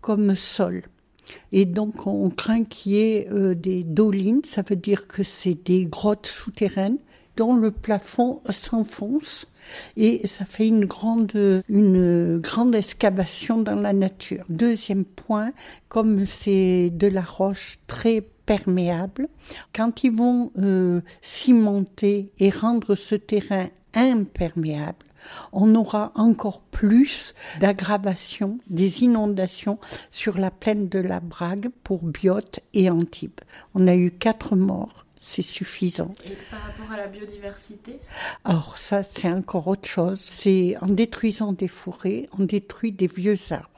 [0.00, 0.82] comme sol.
[1.52, 5.54] Et donc on craint qu'il y ait euh, des dolines, ça veut dire que c'est
[5.54, 6.98] des grottes souterraines
[7.36, 9.46] dont le plafond s'enfonce
[9.96, 14.44] et ça fait une grande, une grande excavation dans la nature.
[14.48, 15.52] Deuxième point,
[15.88, 19.28] comme c'est de la roche très perméable,
[19.72, 25.06] quand ils vont euh, cimenter et rendre ce terrain imperméable,
[25.52, 29.78] on aura encore plus d'aggravation des inondations
[30.10, 33.40] sur la plaine de la Brague pour Biote et Antibes.
[33.76, 36.12] On a eu quatre morts c'est suffisant.
[36.24, 38.00] Et par rapport à la biodiversité?
[38.44, 40.18] Alors ça, c'est encore autre chose.
[40.18, 43.69] C'est en détruisant des forêts, on détruit des vieux arbres.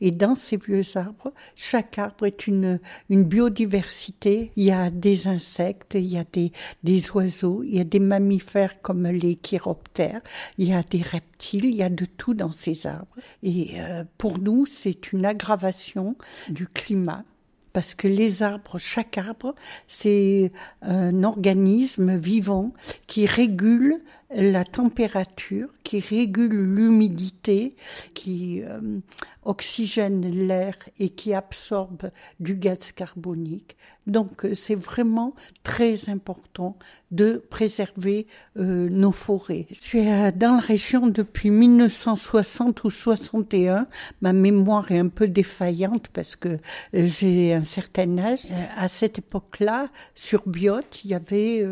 [0.00, 2.78] Et dans ces vieux arbres, chaque arbre est une,
[3.10, 4.52] biodiversité.
[4.56, 6.52] Il y a des insectes, il y a des,
[6.82, 10.22] des oiseaux, il y a des mammifères comme les chiroptères,
[10.56, 13.16] il y a des reptiles, il y a de tout dans ces arbres.
[13.42, 16.16] Et euh, pour nous, c'est une aggravation
[16.48, 17.24] du climat
[17.72, 19.54] parce que les arbres, chaque arbre,
[19.86, 20.50] c'est
[20.82, 22.72] un organisme vivant
[23.06, 27.74] qui régule la température, qui régule l'humidité,
[28.12, 29.00] qui euh,
[29.42, 33.76] oxygène l'air et qui absorbe du gaz carbonique.
[34.06, 36.76] Donc euh, c'est vraiment très important
[37.10, 38.26] de préserver
[38.58, 39.66] euh, nos forêts.
[39.70, 43.86] Je suis dans la région depuis 1960 ou 61.
[44.20, 46.58] Ma mémoire est un peu défaillante parce que
[46.92, 48.52] j'ai un certain âge.
[48.76, 51.66] À cette époque-là, sur Biote, il y avait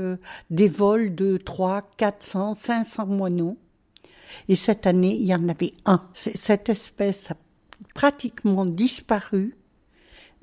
[0.51, 3.57] des vols de 3, 400, 500 moineaux.
[4.49, 6.03] Et cette année, il y en avait un.
[6.15, 7.37] Cette espèce a
[7.95, 9.57] pratiquement disparu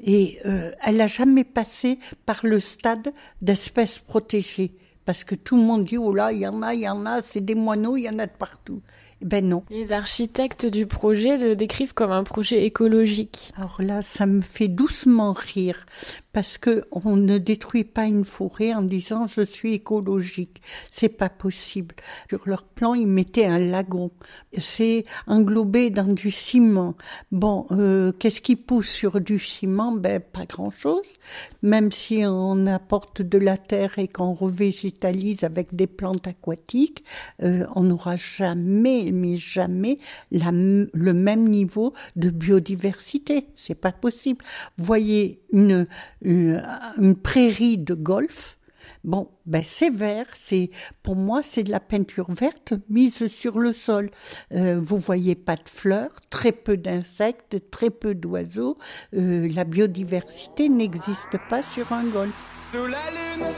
[0.02, 4.72] et euh, elle n'a jamais passé par le stade d'espèce protégée.
[5.06, 7.06] Parce que tout le monde dit, oh là, il y en a, il y en
[7.06, 8.82] a, c'est des moineaux, il y en a de partout.
[9.22, 9.64] Ben non.
[9.70, 13.43] Les architectes du projet le décrivent comme un projet écologique.
[13.56, 15.86] Alors là, ça me fait doucement rire
[16.32, 20.60] parce que on ne détruit pas une forêt en disant je suis écologique.
[20.90, 21.94] C'est pas possible.
[22.30, 24.10] Sur leur plan, ils mettaient un lagon.
[24.58, 26.96] C'est englobé dans du ciment.
[27.32, 29.92] Bon, euh, qu'est-ce qui pousse sur du ciment?
[29.92, 31.20] Ben pas grand-chose.
[31.62, 37.04] Même si on apporte de la terre et qu'on revégétalise avec des plantes aquatiques,
[37.44, 40.00] euh, on n'aura jamais, mais jamais
[40.32, 43.43] le même niveau de biodiversité.
[43.56, 44.44] C'est pas possible.
[44.78, 45.88] Voyez une
[46.22, 48.58] une, prairie de golf.
[49.04, 50.70] Bon, ben c'est vert, c'est
[51.04, 54.10] pour moi c'est de la peinture verte mise sur le sol.
[54.54, 58.78] Euh, vous voyez pas de fleurs, très peu d'insectes, très peu d'oiseaux.
[59.14, 62.34] Euh, la biodiversité n'existe pas sur un golf.
[62.62, 63.54] Sous la lune,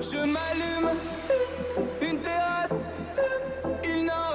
[0.00, 0.98] je m'allume
[2.02, 2.90] une terrasse,
[3.84, 4.28] il n'en.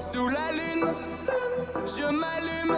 [0.00, 0.86] Sous la lune,
[1.86, 2.76] je m'allume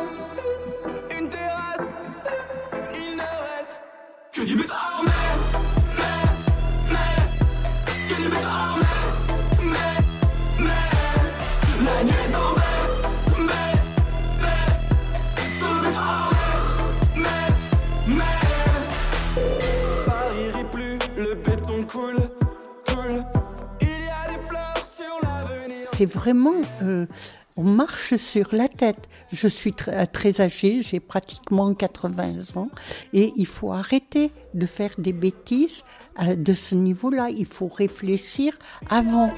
[4.36, 5.10] Que du bétard, mais,
[5.96, 7.16] mais, mais,
[8.06, 9.96] que du bétard, mais, mais,
[10.60, 10.86] mais,
[11.82, 12.76] la nuit est tombée,
[13.38, 13.72] mais,
[14.42, 14.64] mais,
[15.58, 16.30] sous le bétard,
[17.16, 17.46] mais,
[18.08, 19.44] mais, mais,
[20.04, 22.20] Paris rit plus, le béton coule,
[22.86, 23.24] coule,
[23.80, 25.88] il y a des fleurs sur l'avenir.
[25.96, 27.06] C'est vraiment euh,
[27.56, 29.08] on marche sur la tête.
[29.32, 32.68] Je suis très, très âgée, j'ai pratiquement 80 ans,
[33.12, 35.84] et il faut arrêter de faire des bêtises
[36.22, 37.28] euh, de ce niveau-là.
[37.30, 38.58] Il faut réfléchir
[38.90, 39.28] avant.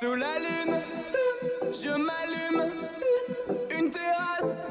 [0.00, 0.80] Sous la lune,
[1.72, 2.70] je m'allume.
[3.78, 4.62] Une terrasse,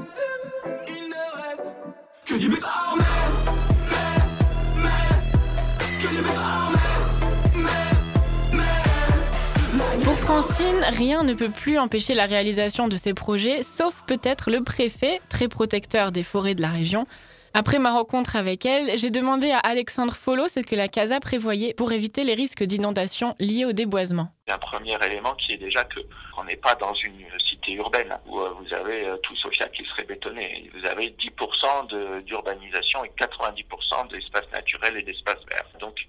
[10.41, 15.19] Francine, rien ne peut plus empêcher la réalisation de ces projets, sauf peut-être le préfet,
[15.27, 17.07] très protecteur des forêts de la région.
[17.53, 21.73] Après ma rencontre avec elle, j'ai demandé à Alexandre Follo ce que la CASA prévoyait
[21.73, 24.29] pour éviter les risques d'inondation liés au déboisement.
[24.47, 25.99] Un premier élément qui est déjà que
[26.37, 29.83] on n'est pas dans une cité urbaine où euh, vous avez euh, tout Sofia qui
[29.87, 30.71] serait bétonné.
[30.73, 35.67] Vous avez 10% d'urbanisation et 90% d'espaces naturels et d'espaces verts.
[35.81, 36.07] Donc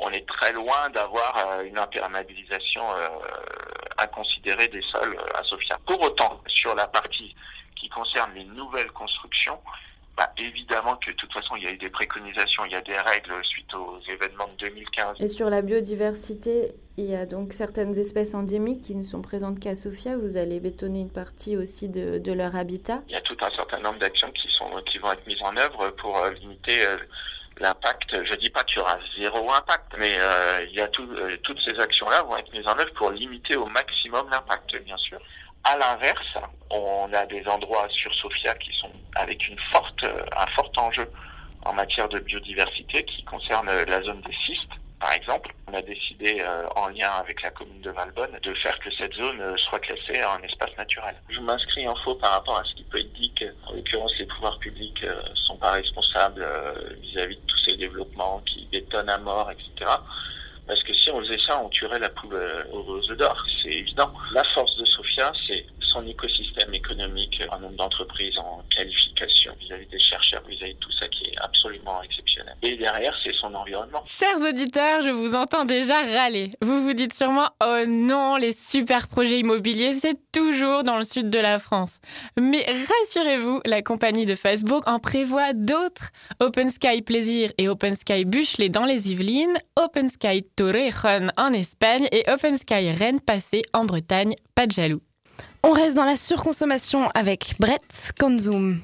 [0.00, 2.82] on est très loin d'avoir euh, une imperméabilisation
[3.98, 5.78] inconsidérée des sols à Sofia.
[5.86, 7.34] Pour autant, sur la partie
[7.76, 9.58] qui concerne les nouvelles constructions,
[10.16, 12.82] bah, évidemment que de toute façon, il y a eu des préconisations, il y a
[12.82, 15.16] des règles suite aux événements de 2015.
[15.18, 19.60] Et sur la biodiversité, il y a donc certaines espèces endémiques qui ne sont présentes
[19.60, 20.18] qu'à Sofia.
[20.18, 23.02] Vous allez bétonner une partie aussi de, de leur habitat.
[23.08, 25.56] Il y a tout un certain nombre d'actions qui sont qui vont être mises en
[25.56, 26.98] œuvre pour euh, limiter euh,
[27.60, 28.24] l'impact.
[28.24, 31.36] Je dis pas qu'il y aura zéro impact, mais euh, il y a tout, euh,
[31.42, 35.18] toutes ces actions-là vont être mises en œuvre pour limiter au maximum l'impact, bien sûr.
[35.64, 36.38] À l'inverse,
[36.70, 41.06] on a des endroits sur Sofia qui sont avec une forte, un fort enjeu
[41.64, 44.72] en matière de biodiversité qui concerne la zone des cystes.
[44.98, 48.78] Par exemple, on a décidé, euh, en lien avec la commune de Valbonne, de faire
[48.80, 51.14] que cette zone soit classée en espace naturel.
[51.30, 53.29] Je m'inscris en faux par rapport à ce qui peut être dit
[54.00, 56.72] l'occurrence, les pouvoirs publics euh, sont pas responsables euh,
[57.02, 59.90] vis-à-vis de tous ces développements qui bétonnent à mort, etc.
[60.66, 63.70] Parce que si on faisait ça, on tuerait la poule euh, aux œufs d'or, c'est
[63.70, 64.12] évident.
[64.32, 65.59] La force de Sofia, c'est
[65.92, 71.08] son écosystème économique, un nombre d'entreprises en qualification vis-à-vis des chercheurs, vis-à-vis de tout ça
[71.08, 72.54] qui est absolument exceptionnel.
[72.62, 74.02] Et derrière, c'est son environnement.
[74.04, 76.50] Chers auditeurs, je vous entends déjà râler.
[76.62, 81.30] Vous vous dites sûrement Oh non, les super projets immobiliers, c'est toujours dans le sud
[81.30, 81.98] de la France.
[82.38, 86.10] Mais rassurez-vous, la compagnie de Facebook en prévoit d'autres.
[86.40, 92.08] Open Sky Plaisir et Open Sky Buchelet dans les Yvelines, Open Sky Torrejon en Espagne
[92.12, 94.34] et Open Sky Rennes Passé en Bretagne.
[94.54, 95.00] Pas de jaloux.
[95.62, 98.80] On reste dans la surconsommation avec Brett Konzum.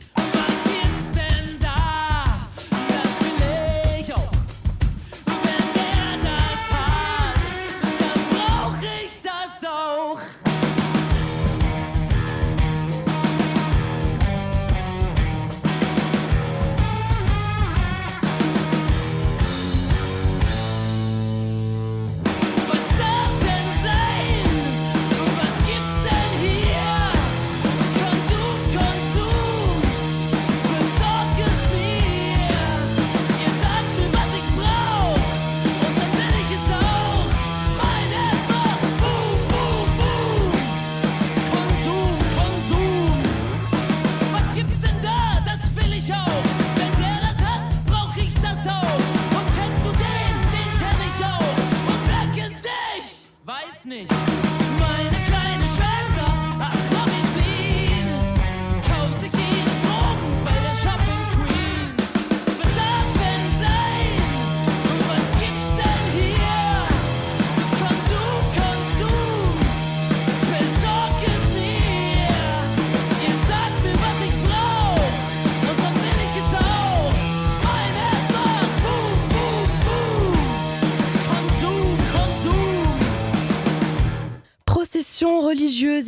[53.87, 54.36] Nicht.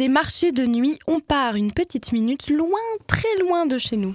[0.08, 3.96] Religieuse et marché de nuit, on part une petite minute loin, très loin de chez
[3.96, 4.14] nous.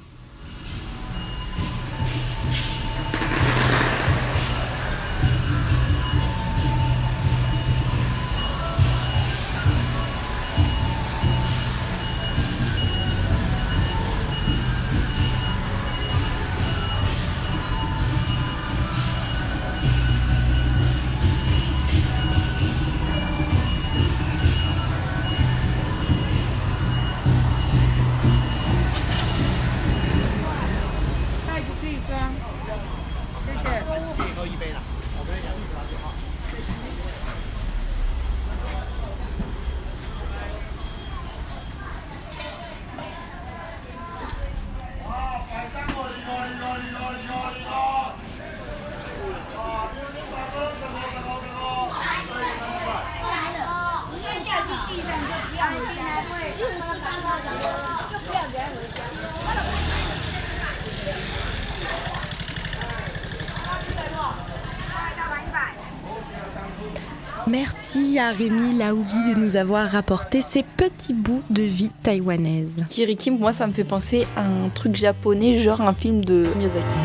[67.54, 72.84] Merci à Rémi Laoubi de nous avoir rapporté ces petits bouts de vie taïwanaise.
[72.90, 76.96] Kiriki, moi, ça me fait penser à un truc japonais, genre un film de Miyazaki.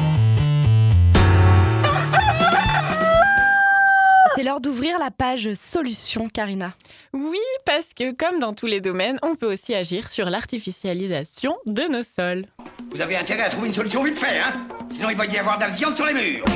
[4.34, 6.72] C'est l'heure d'ouvrir la page solution, Karina.
[7.12, 7.36] Oui,
[7.66, 12.02] parce que comme dans tous les domaines, on peut aussi agir sur l'artificialisation de nos
[12.02, 12.46] sols.
[12.90, 14.66] Vous avez intérêt à trouver une solution vite fait, hein?
[14.90, 16.46] Sinon il va y avoir de la viande sur les murs.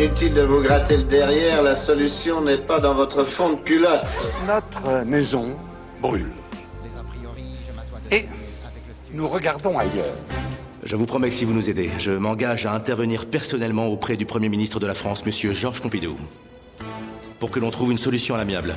[0.00, 4.00] Inutile de vous gratter le derrière, la solution n'est pas dans votre fond de culotte.
[4.46, 5.54] Notre maison
[6.00, 6.32] brûle.
[8.10, 8.24] Et
[9.12, 10.16] nous regardons ailleurs.
[10.84, 14.24] Je vous promets que si vous nous aidez, je m'engage à intervenir personnellement auprès du
[14.24, 16.16] Premier ministre de la France, Monsieur Georges Pompidou,
[17.38, 18.76] pour que l'on trouve une solution à l'amiable.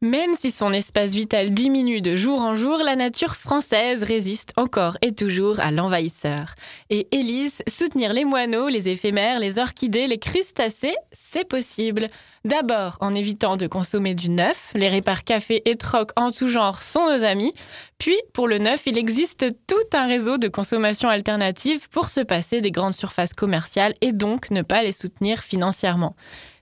[0.00, 4.96] Même si son espace vital diminue de jour en jour, la nature française résiste encore
[5.02, 6.54] et toujours à l'envahisseur.
[6.88, 12.06] Et Élise, soutenir les moineaux, les éphémères, les orchidées, les crustacés, c'est possible.
[12.44, 16.80] D'abord en évitant de consommer du neuf, les répars café et troc en tout genre
[16.80, 17.52] sont nos amis.
[17.98, 22.60] Puis pour le neuf, il existe tout un réseau de consommation alternative pour se passer
[22.60, 26.14] des grandes surfaces commerciales et donc ne pas les soutenir financièrement.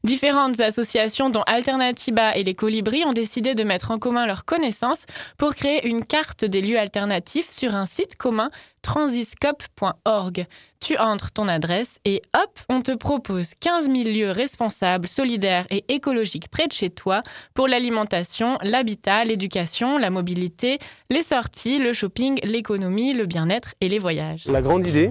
[0.06, 5.04] Différentes associations dont Alternativa et les Colibris ont décidé de mettre en commun leurs connaissances
[5.36, 8.52] pour créer une carte des lieux alternatifs sur un site commun
[8.82, 10.46] transiscope.org.
[10.78, 15.84] Tu entres ton adresse et hop, on te propose 15 000 lieux responsables, solidaires et
[15.88, 20.78] écologiques près de chez toi pour l'alimentation, l'habitat, l'éducation, la mobilité,
[21.10, 24.44] les sorties, le shopping, l'économie, le bien-être et les voyages.
[24.46, 25.10] La grande idée,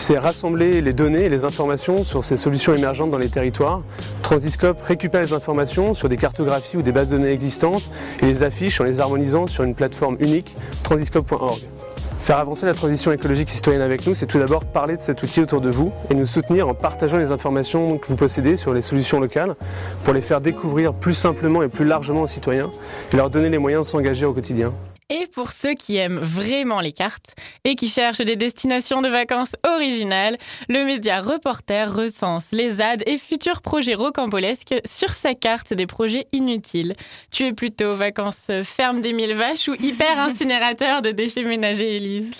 [0.00, 3.82] c'est rassembler les données et les informations sur ces solutions émergentes dans les territoires.
[4.22, 7.90] Transiscope récupère les informations sur des cartographies ou des bases de données existantes
[8.22, 11.60] et les affiche en les harmonisant sur une plateforme unique, transiscope.org.
[12.22, 15.40] Faire avancer la transition écologique citoyenne avec nous, c'est tout d'abord parler de cet outil
[15.40, 18.82] autour de vous et nous soutenir en partageant les informations que vous possédez sur les
[18.82, 19.54] solutions locales
[20.04, 22.70] pour les faire découvrir plus simplement et plus largement aux citoyens
[23.12, 24.72] et leur donner les moyens de s'engager au quotidien.
[25.12, 27.34] Et pour ceux qui aiment vraiment les cartes
[27.64, 30.38] et qui cherchent des destinations de vacances originales,
[30.68, 36.28] le média Reporter recense les ZAD et futurs projets rocambolesques sur sa carte des projets
[36.32, 36.94] inutiles.
[37.32, 42.30] Tu es plutôt vacances ferme des mille vaches ou hyper incinérateur de déchets ménagers, Élise?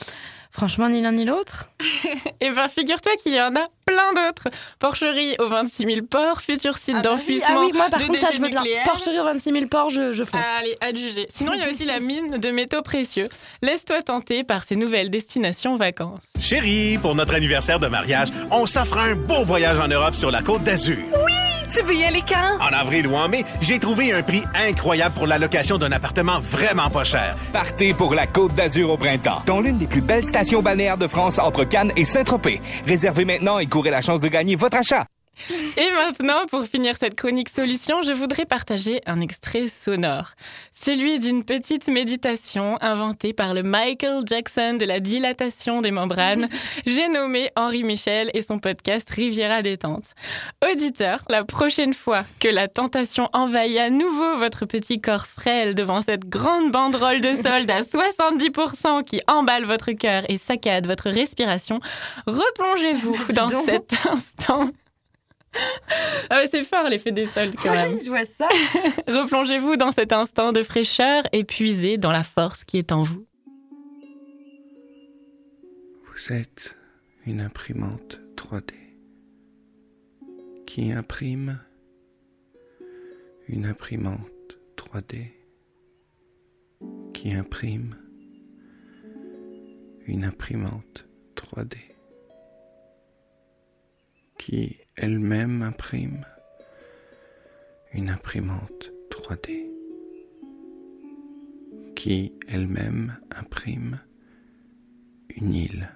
[0.51, 1.69] Franchement, ni l'un ni l'autre.
[2.43, 4.49] Eh bien, figure-toi qu'il y en a plein d'autres.
[4.79, 8.01] Porcherie aux 26 000 ports, futur site Ah bah oui, d'enfouissement ah oui, moi par
[8.01, 8.63] de contre ça je veux bien.
[8.85, 10.47] Porcherie aux 26 000 ports, je, je fonce.
[10.59, 11.27] Allez, adjugé.
[11.29, 13.29] Sinon, il y a aussi la mine de métaux précieux.
[13.61, 16.23] Laisse-toi tenter par ces nouvelles destinations vacances.
[16.41, 20.41] Chérie, pour notre anniversaire de mariage, on s'offre un beau voyage en Europe sur la
[20.41, 20.97] côte d'Azur.
[21.27, 21.35] Oui,
[21.69, 22.59] tu veux y aller quand?
[22.59, 26.41] En avril ou en mai, j'ai trouvé un prix incroyable pour la location d'un appartement
[26.41, 27.37] vraiment pas cher.
[27.53, 31.07] Partez pour la Côte d'Azur au printemps, dans l'une des plus belles stations balnéaires de
[31.07, 32.61] France entre Cannes et Saint-Tropez.
[32.87, 35.05] Réservez maintenant et courez la chance de gagner votre achat.
[35.77, 40.33] Et maintenant, pour finir cette chronique solution, je voudrais partager un extrait sonore.
[40.73, 46.49] Celui d'une petite méditation inventée par le Michael Jackson de la dilatation des membranes.
[46.87, 50.05] J'ai nommé Henri Michel et son podcast Riviera détente.
[50.71, 56.01] Auditeur, la prochaine fois que la tentation envahit à nouveau votre petit corps frêle devant
[56.03, 61.81] cette grande banderole de solde à 70% qui emballe votre cœur et saccade votre respiration,
[62.27, 63.65] replongez-vous dans donc.
[63.65, 64.71] cet instant
[66.31, 67.99] ah ouais, c'est fort l'effet des soldes quand même.
[68.01, 68.49] je vois ça.
[69.09, 73.27] Replongez-vous dans cet instant de fraîcheur et puisez dans la force qui est en vous.
[76.07, 76.77] Vous êtes
[77.27, 78.75] une imprimante 3D
[80.67, 81.61] qui imprime
[83.49, 84.31] une imprimante
[84.77, 85.33] 3D
[87.13, 87.97] qui imprime
[90.07, 91.77] une imprimante 3D
[94.39, 96.25] qui elle-même imprime
[97.93, 99.71] une imprimante 3D
[101.95, 103.99] qui elle-même imprime
[105.37, 105.89] une île.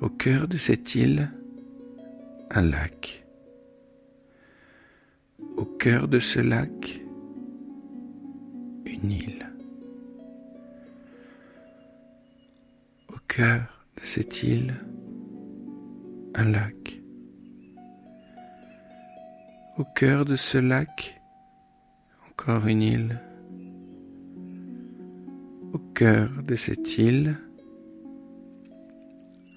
[0.00, 1.30] Au cœur de cette île,
[2.50, 3.24] un lac.
[5.56, 7.00] Au cœur de ce lac,
[8.84, 9.46] une île.
[13.08, 14.74] Au cœur de cette île,
[16.36, 17.00] un lac.
[19.78, 21.20] Au cœur de ce lac,
[22.30, 23.20] encore une île.
[25.72, 27.38] Au cœur de cette île,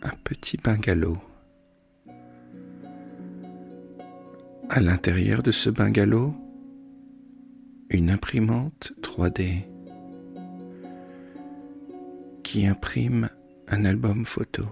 [0.04, 1.18] un petit bungalow.
[4.70, 6.34] À l'intérieur de ce bungalow,
[7.90, 9.66] une imprimante 3D
[12.44, 13.30] qui imprime
[13.68, 14.64] un album photo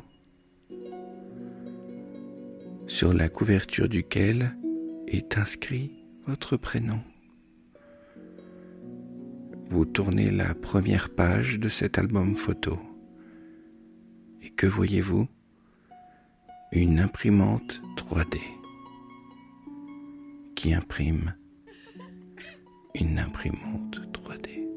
[2.97, 4.57] sur la couverture duquel
[5.07, 6.99] est inscrit votre prénom.
[9.69, 12.79] Vous tournez la première page de cet album photo.
[14.41, 15.27] Et que voyez-vous?
[16.71, 18.39] Une imprimante 3D
[20.55, 21.35] qui imprime
[22.95, 24.67] une imprimante 3D.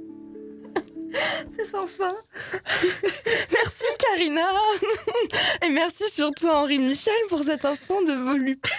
[1.57, 2.17] C'est sans fin.
[3.51, 4.49] merci Karina.
[5.67, 8.71] Et merci surtout à Henri Michel pour cet instant de volupté.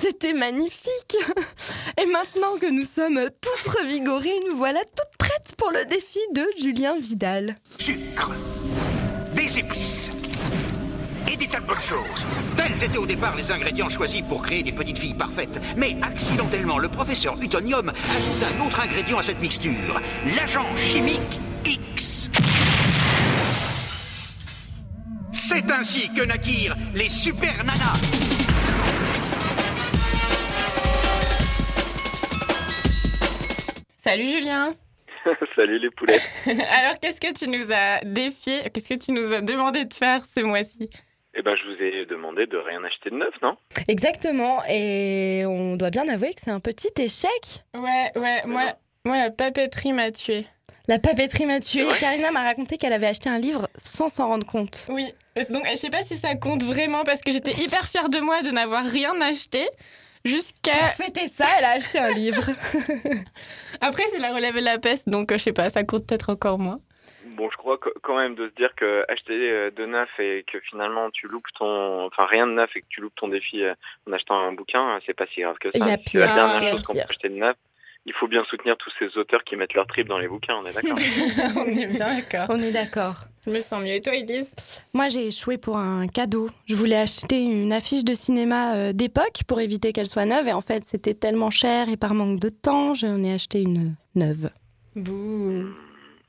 [0.00, 1.16] C'était magnifique.
[2.00, 6.44] Et maintenant que nous sommes toutes revigorées, nous voilà toutes prêtes pour le défi de
[6.60, 7.56] Julien Vidal.
[7.78, 8.32] Sucre,
[9.34, 10.10] des épices,
[11.30, 12.26] et des tas de bonnes choses.
[12.56, 15.60] Tels étaient au départ les ingrédients choisis pour créer des petites filles parfaites.
[15.76, 20.00] Mais accidentellement, le professeur Utonium ajoute un autre ingrédient à cette mixture,
[20.36, 22.15] l'agent chimique X.
[25.48, 28.00] C'est ainsi que naquirent les super nanas.
[34.00, 34.74] Salut Julien
[35.54, 36.18] Salut les poulets.
[36.46, 40.26] Alors qu'est-ce que tu nous as défié, qu'est-ce que tu nous as demandé de faire
[40.26, 40.90] ce mois-ci?
[41.36, 43.56] Eh ben, je vous ai demandé de rien acheter de neuf, non?
[43.86, 47.62] Exactement, et on doit bien avouer que c'est un petit échec.
[47.72, 48.74] Ouais, ouais, moi,
[49.04, 50.44] moi la papeterie m'a tué.
[50.88, 51.86] La papeterie m'a tué.
[52.00, 54.86] Karina m'a raconté qu'elle avait acheté un livre sans s'en rendre compte.
[54.88, 55.12] Oui,
[55.52, 58.42] donc je sais pas si ça compte vraiment parce que j'étais hyper fière de moi
[58.42, 59.68] de n'avoir rien acheté.
[60.24, 60.72] Jusqu'à.
[60.72, 62.42] Pour fêter ça, elle a acheté un livre.
[63.80, 66.30] Après, c'est la relève de la peste, donc euh, je sais pas, ça compte peut-être
[66.30, 66.80] encore moins.
[67.36, 70.44] Bon, je crois que- quand même de se dire que acheter euh, de neuf et
[70.50, 73.62] que finalement tu loupes ton, enfin rien de neuf et que tu loupes ton défi
[73.62, 73.74] euh,
[74.08, 75.72] en achetant un bouquin, c'est pas si grave que ça.
[75.74, 76.34] Il y a C'est la pire.
[76.34, 77.06] dernière chose qu'on peut pire.
[77.10, 77.56] acheter de neuf.
[78.06, 80.64] Il faut bien soutenir tous ces auteurs qui mettent leur trip dans les bouquins, on
[80.64, 80.96] est d'accord
[81.56, 82.46] On est bien d'accord.
[82.48, 83.16] On est d'accord.
[83.44, 83.94] Je me sens mieux.
[83.94, 84.54] Et toi, Elise?
[84.94, 86.48] Moi, j'ai échoué pour un cadeau.
[86.66, 90.46] Je voulais acheter une affiche de cinéma euh, d'époque pour éviter qu'elle soit neuve.
[90.46, 93.96] Et en fait, c'était tellement cher et par manque de temps, j'en ai acheté une
[94.14, 94.50] neuve.
[94.94, 95.66] Bouh.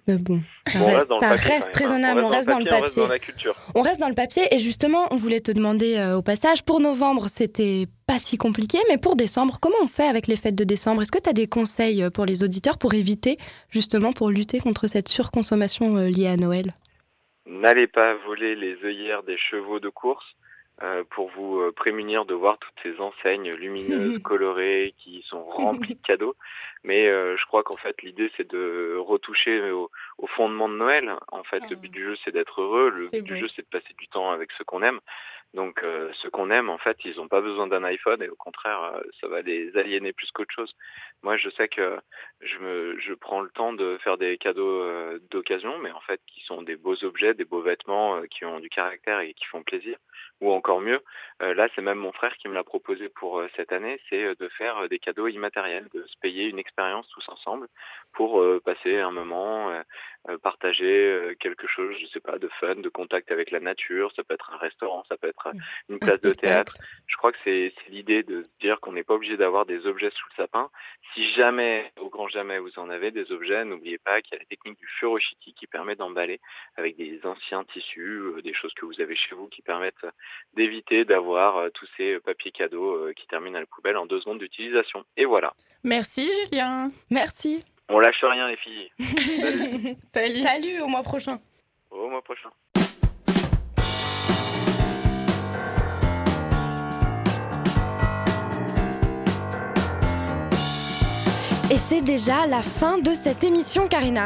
[0.08, 2.22] Mais bon, ça Bon, reste, ça papier, raisonnable.
[2.22, 3.04] On reste dans le papier, On reste papier.
[3.04, 3.56] dans la culture.
[3.76, 6.80] On reste dans le papier et justement, on voulait te demander euh, au passage, pour
[6.80, 10.64] novembre, c'était pas si compliqué, mais pour décembre, comment on fait avec les fêtes de
[10.64, 11.02] décembre?
[11.02, 13.38] Est-ce que tu as des conseils euh, pour les auditeurs pour éviter,
[13.70, 16.74] justement, pour lutter contre cette surconsommation euh, liée à Noël?
[17.46, 20.26] N'allez pas voler les œillères des chevaux de course
[20.84, 25.96] euh, pour vous euh, prémunir de voir toutes ces enseignes lumineuses, colorées, qui sont remplies
[25.96, 26.36] de cadeaux.
[26.84, 31.16] Mais euh, je crois qu'en fait l'idée c'est de retoucher au, au fondement de Noël.
[31.32, 32.90] En fait, le but du jeu c'est d'être heureux.
[32.90, 35.00] Le but du jeu c'est de passer du temps avec ceux qu'on aime.
[35.54, 38.36] Donc euh, ceux qu'on aime, en fait, ils n'ont pas besoin d'un iPhone et au
[38.36, 40.76] contraire, euh, ça va les aliéner plus qu'autre chose.
[41.24, 41.98] Moi, je sais que
[42.42, 46.22] je me, je prends le temps de faire des cadeaux euh, d'occasion, mais en fait,
[46.28, 49.46] qui sont des beaux objets, des beaux vêtements, euh, qui ont du caractère et qui
[49.46, 49.98] font plaisir.
[50.40, 51.02] Ou encore mieux,
[51.42, 54.48] euh, là, c'est même mon frère qui me l'a proposé pour cette année, c'est de
[54.50, 57.68] faire des cadeaux immatériels, de se payer une expérience tous ensemble
[58.14, 59.72] pour passer un moment,
[60.44, 64.12] partager quelque chose, je sais pas, de fun, de contact avec la nature.
[64.16, 65.54] Ça peut être un restaurant, ça peut être euh,
[65.90, 66.78] une place de théâtre.
[67.08, 69.86] Je crois que c'est c'est l'idée de se dire qu'on n'est pas obligé d'avoir des
[69.86, 70.70] objets sous le sapin.
[71.14, 74.40] Si jamais, au grand jamais, vous en avez des objets, n'oubliez pas qu'il y a
[74.40, 76.40] la technique du furoshiki qui permet d'emballer
[76.76, 80.06] avec des anciens tissus, euh, des choses que vous avez chez vous qui permettent
[80.54, 84.20] d'éviter d'avoir euh, tous ces euh, papiers cadeaux qui terminent à la poubelle en deux
[84.20, 85.04] secondes d'utilisation.
[85.16, 85.54] Et voilà.
[85.84, 86.92] Merci, Julien.
[87.10, 87.64] Merci.
[87.90, 88.92] On lâche rien, les filles.
[89.00, 89.96] Salut.
[90.14, 90.40] Salut.
[90.40, 91.40] Salut, au mois prochain.
[91.90, 92.50] Au mois prochain.
[101.90, 104.26] C'est déjà la fin de cette émission, Karina.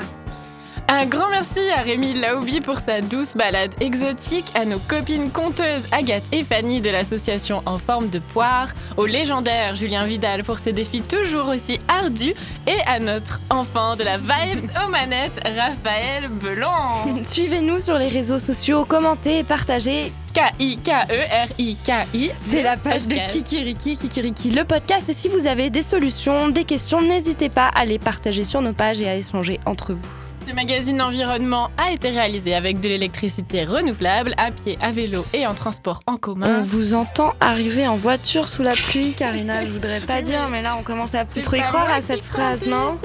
[0.93, 5.87] Un grand merci à Rémi Laoubi pour sa douce balade exotique, à nos copines conteuses
[5.93, 8.67] Agathe et Fanny de l'association En forme de poire,
[8.97, 12.33] au légendaire Julien Vidal pour ses défis toujours aussi ardus
[12.67, 17.05] et à notre enfant de la vibes aux manettes, Raphaël Belan.
[17.23, 20.11] Suivez-nous sur les réseaux sociaux, commentez et partagez.
[20.33, 22.31] K-I-K-E-R-I-K-I.
[22.41, 23.33] C'est la page de podcast.
[23.33, 25.07] Kikiriki, Kikiriki, le podcast.
[25.07, 28.73] Et si vous avez des solutions, des questions, n'hésitez pas à les partager sur nos
[28.73, 30.20] pages et à échanger entre vous.
[30.47, 35.45] Ce magazine environnement a été réalisé avec de l'électricité renouvelable, à pied, à vélo et
[35.45, 36.59] en transport en On commun.
[36.61, 39.63] vous entend arriver en voiture sous la pluie, Karina.
[39.65, 42.23] Je voudrais pas dire, mais là, on commence à plus trop y croire à cette
[42.23, 42.97] phrase, non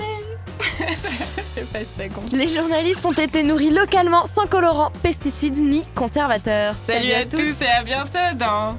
[0.79, 2.33] Je sais pas si ça compte.
[2.33, 6.75] Les journalistes ont été nourris localement, sans colorants, pesticides ni conservateurs.
[6.83, 8.75] Salut à tous et à bientôt dans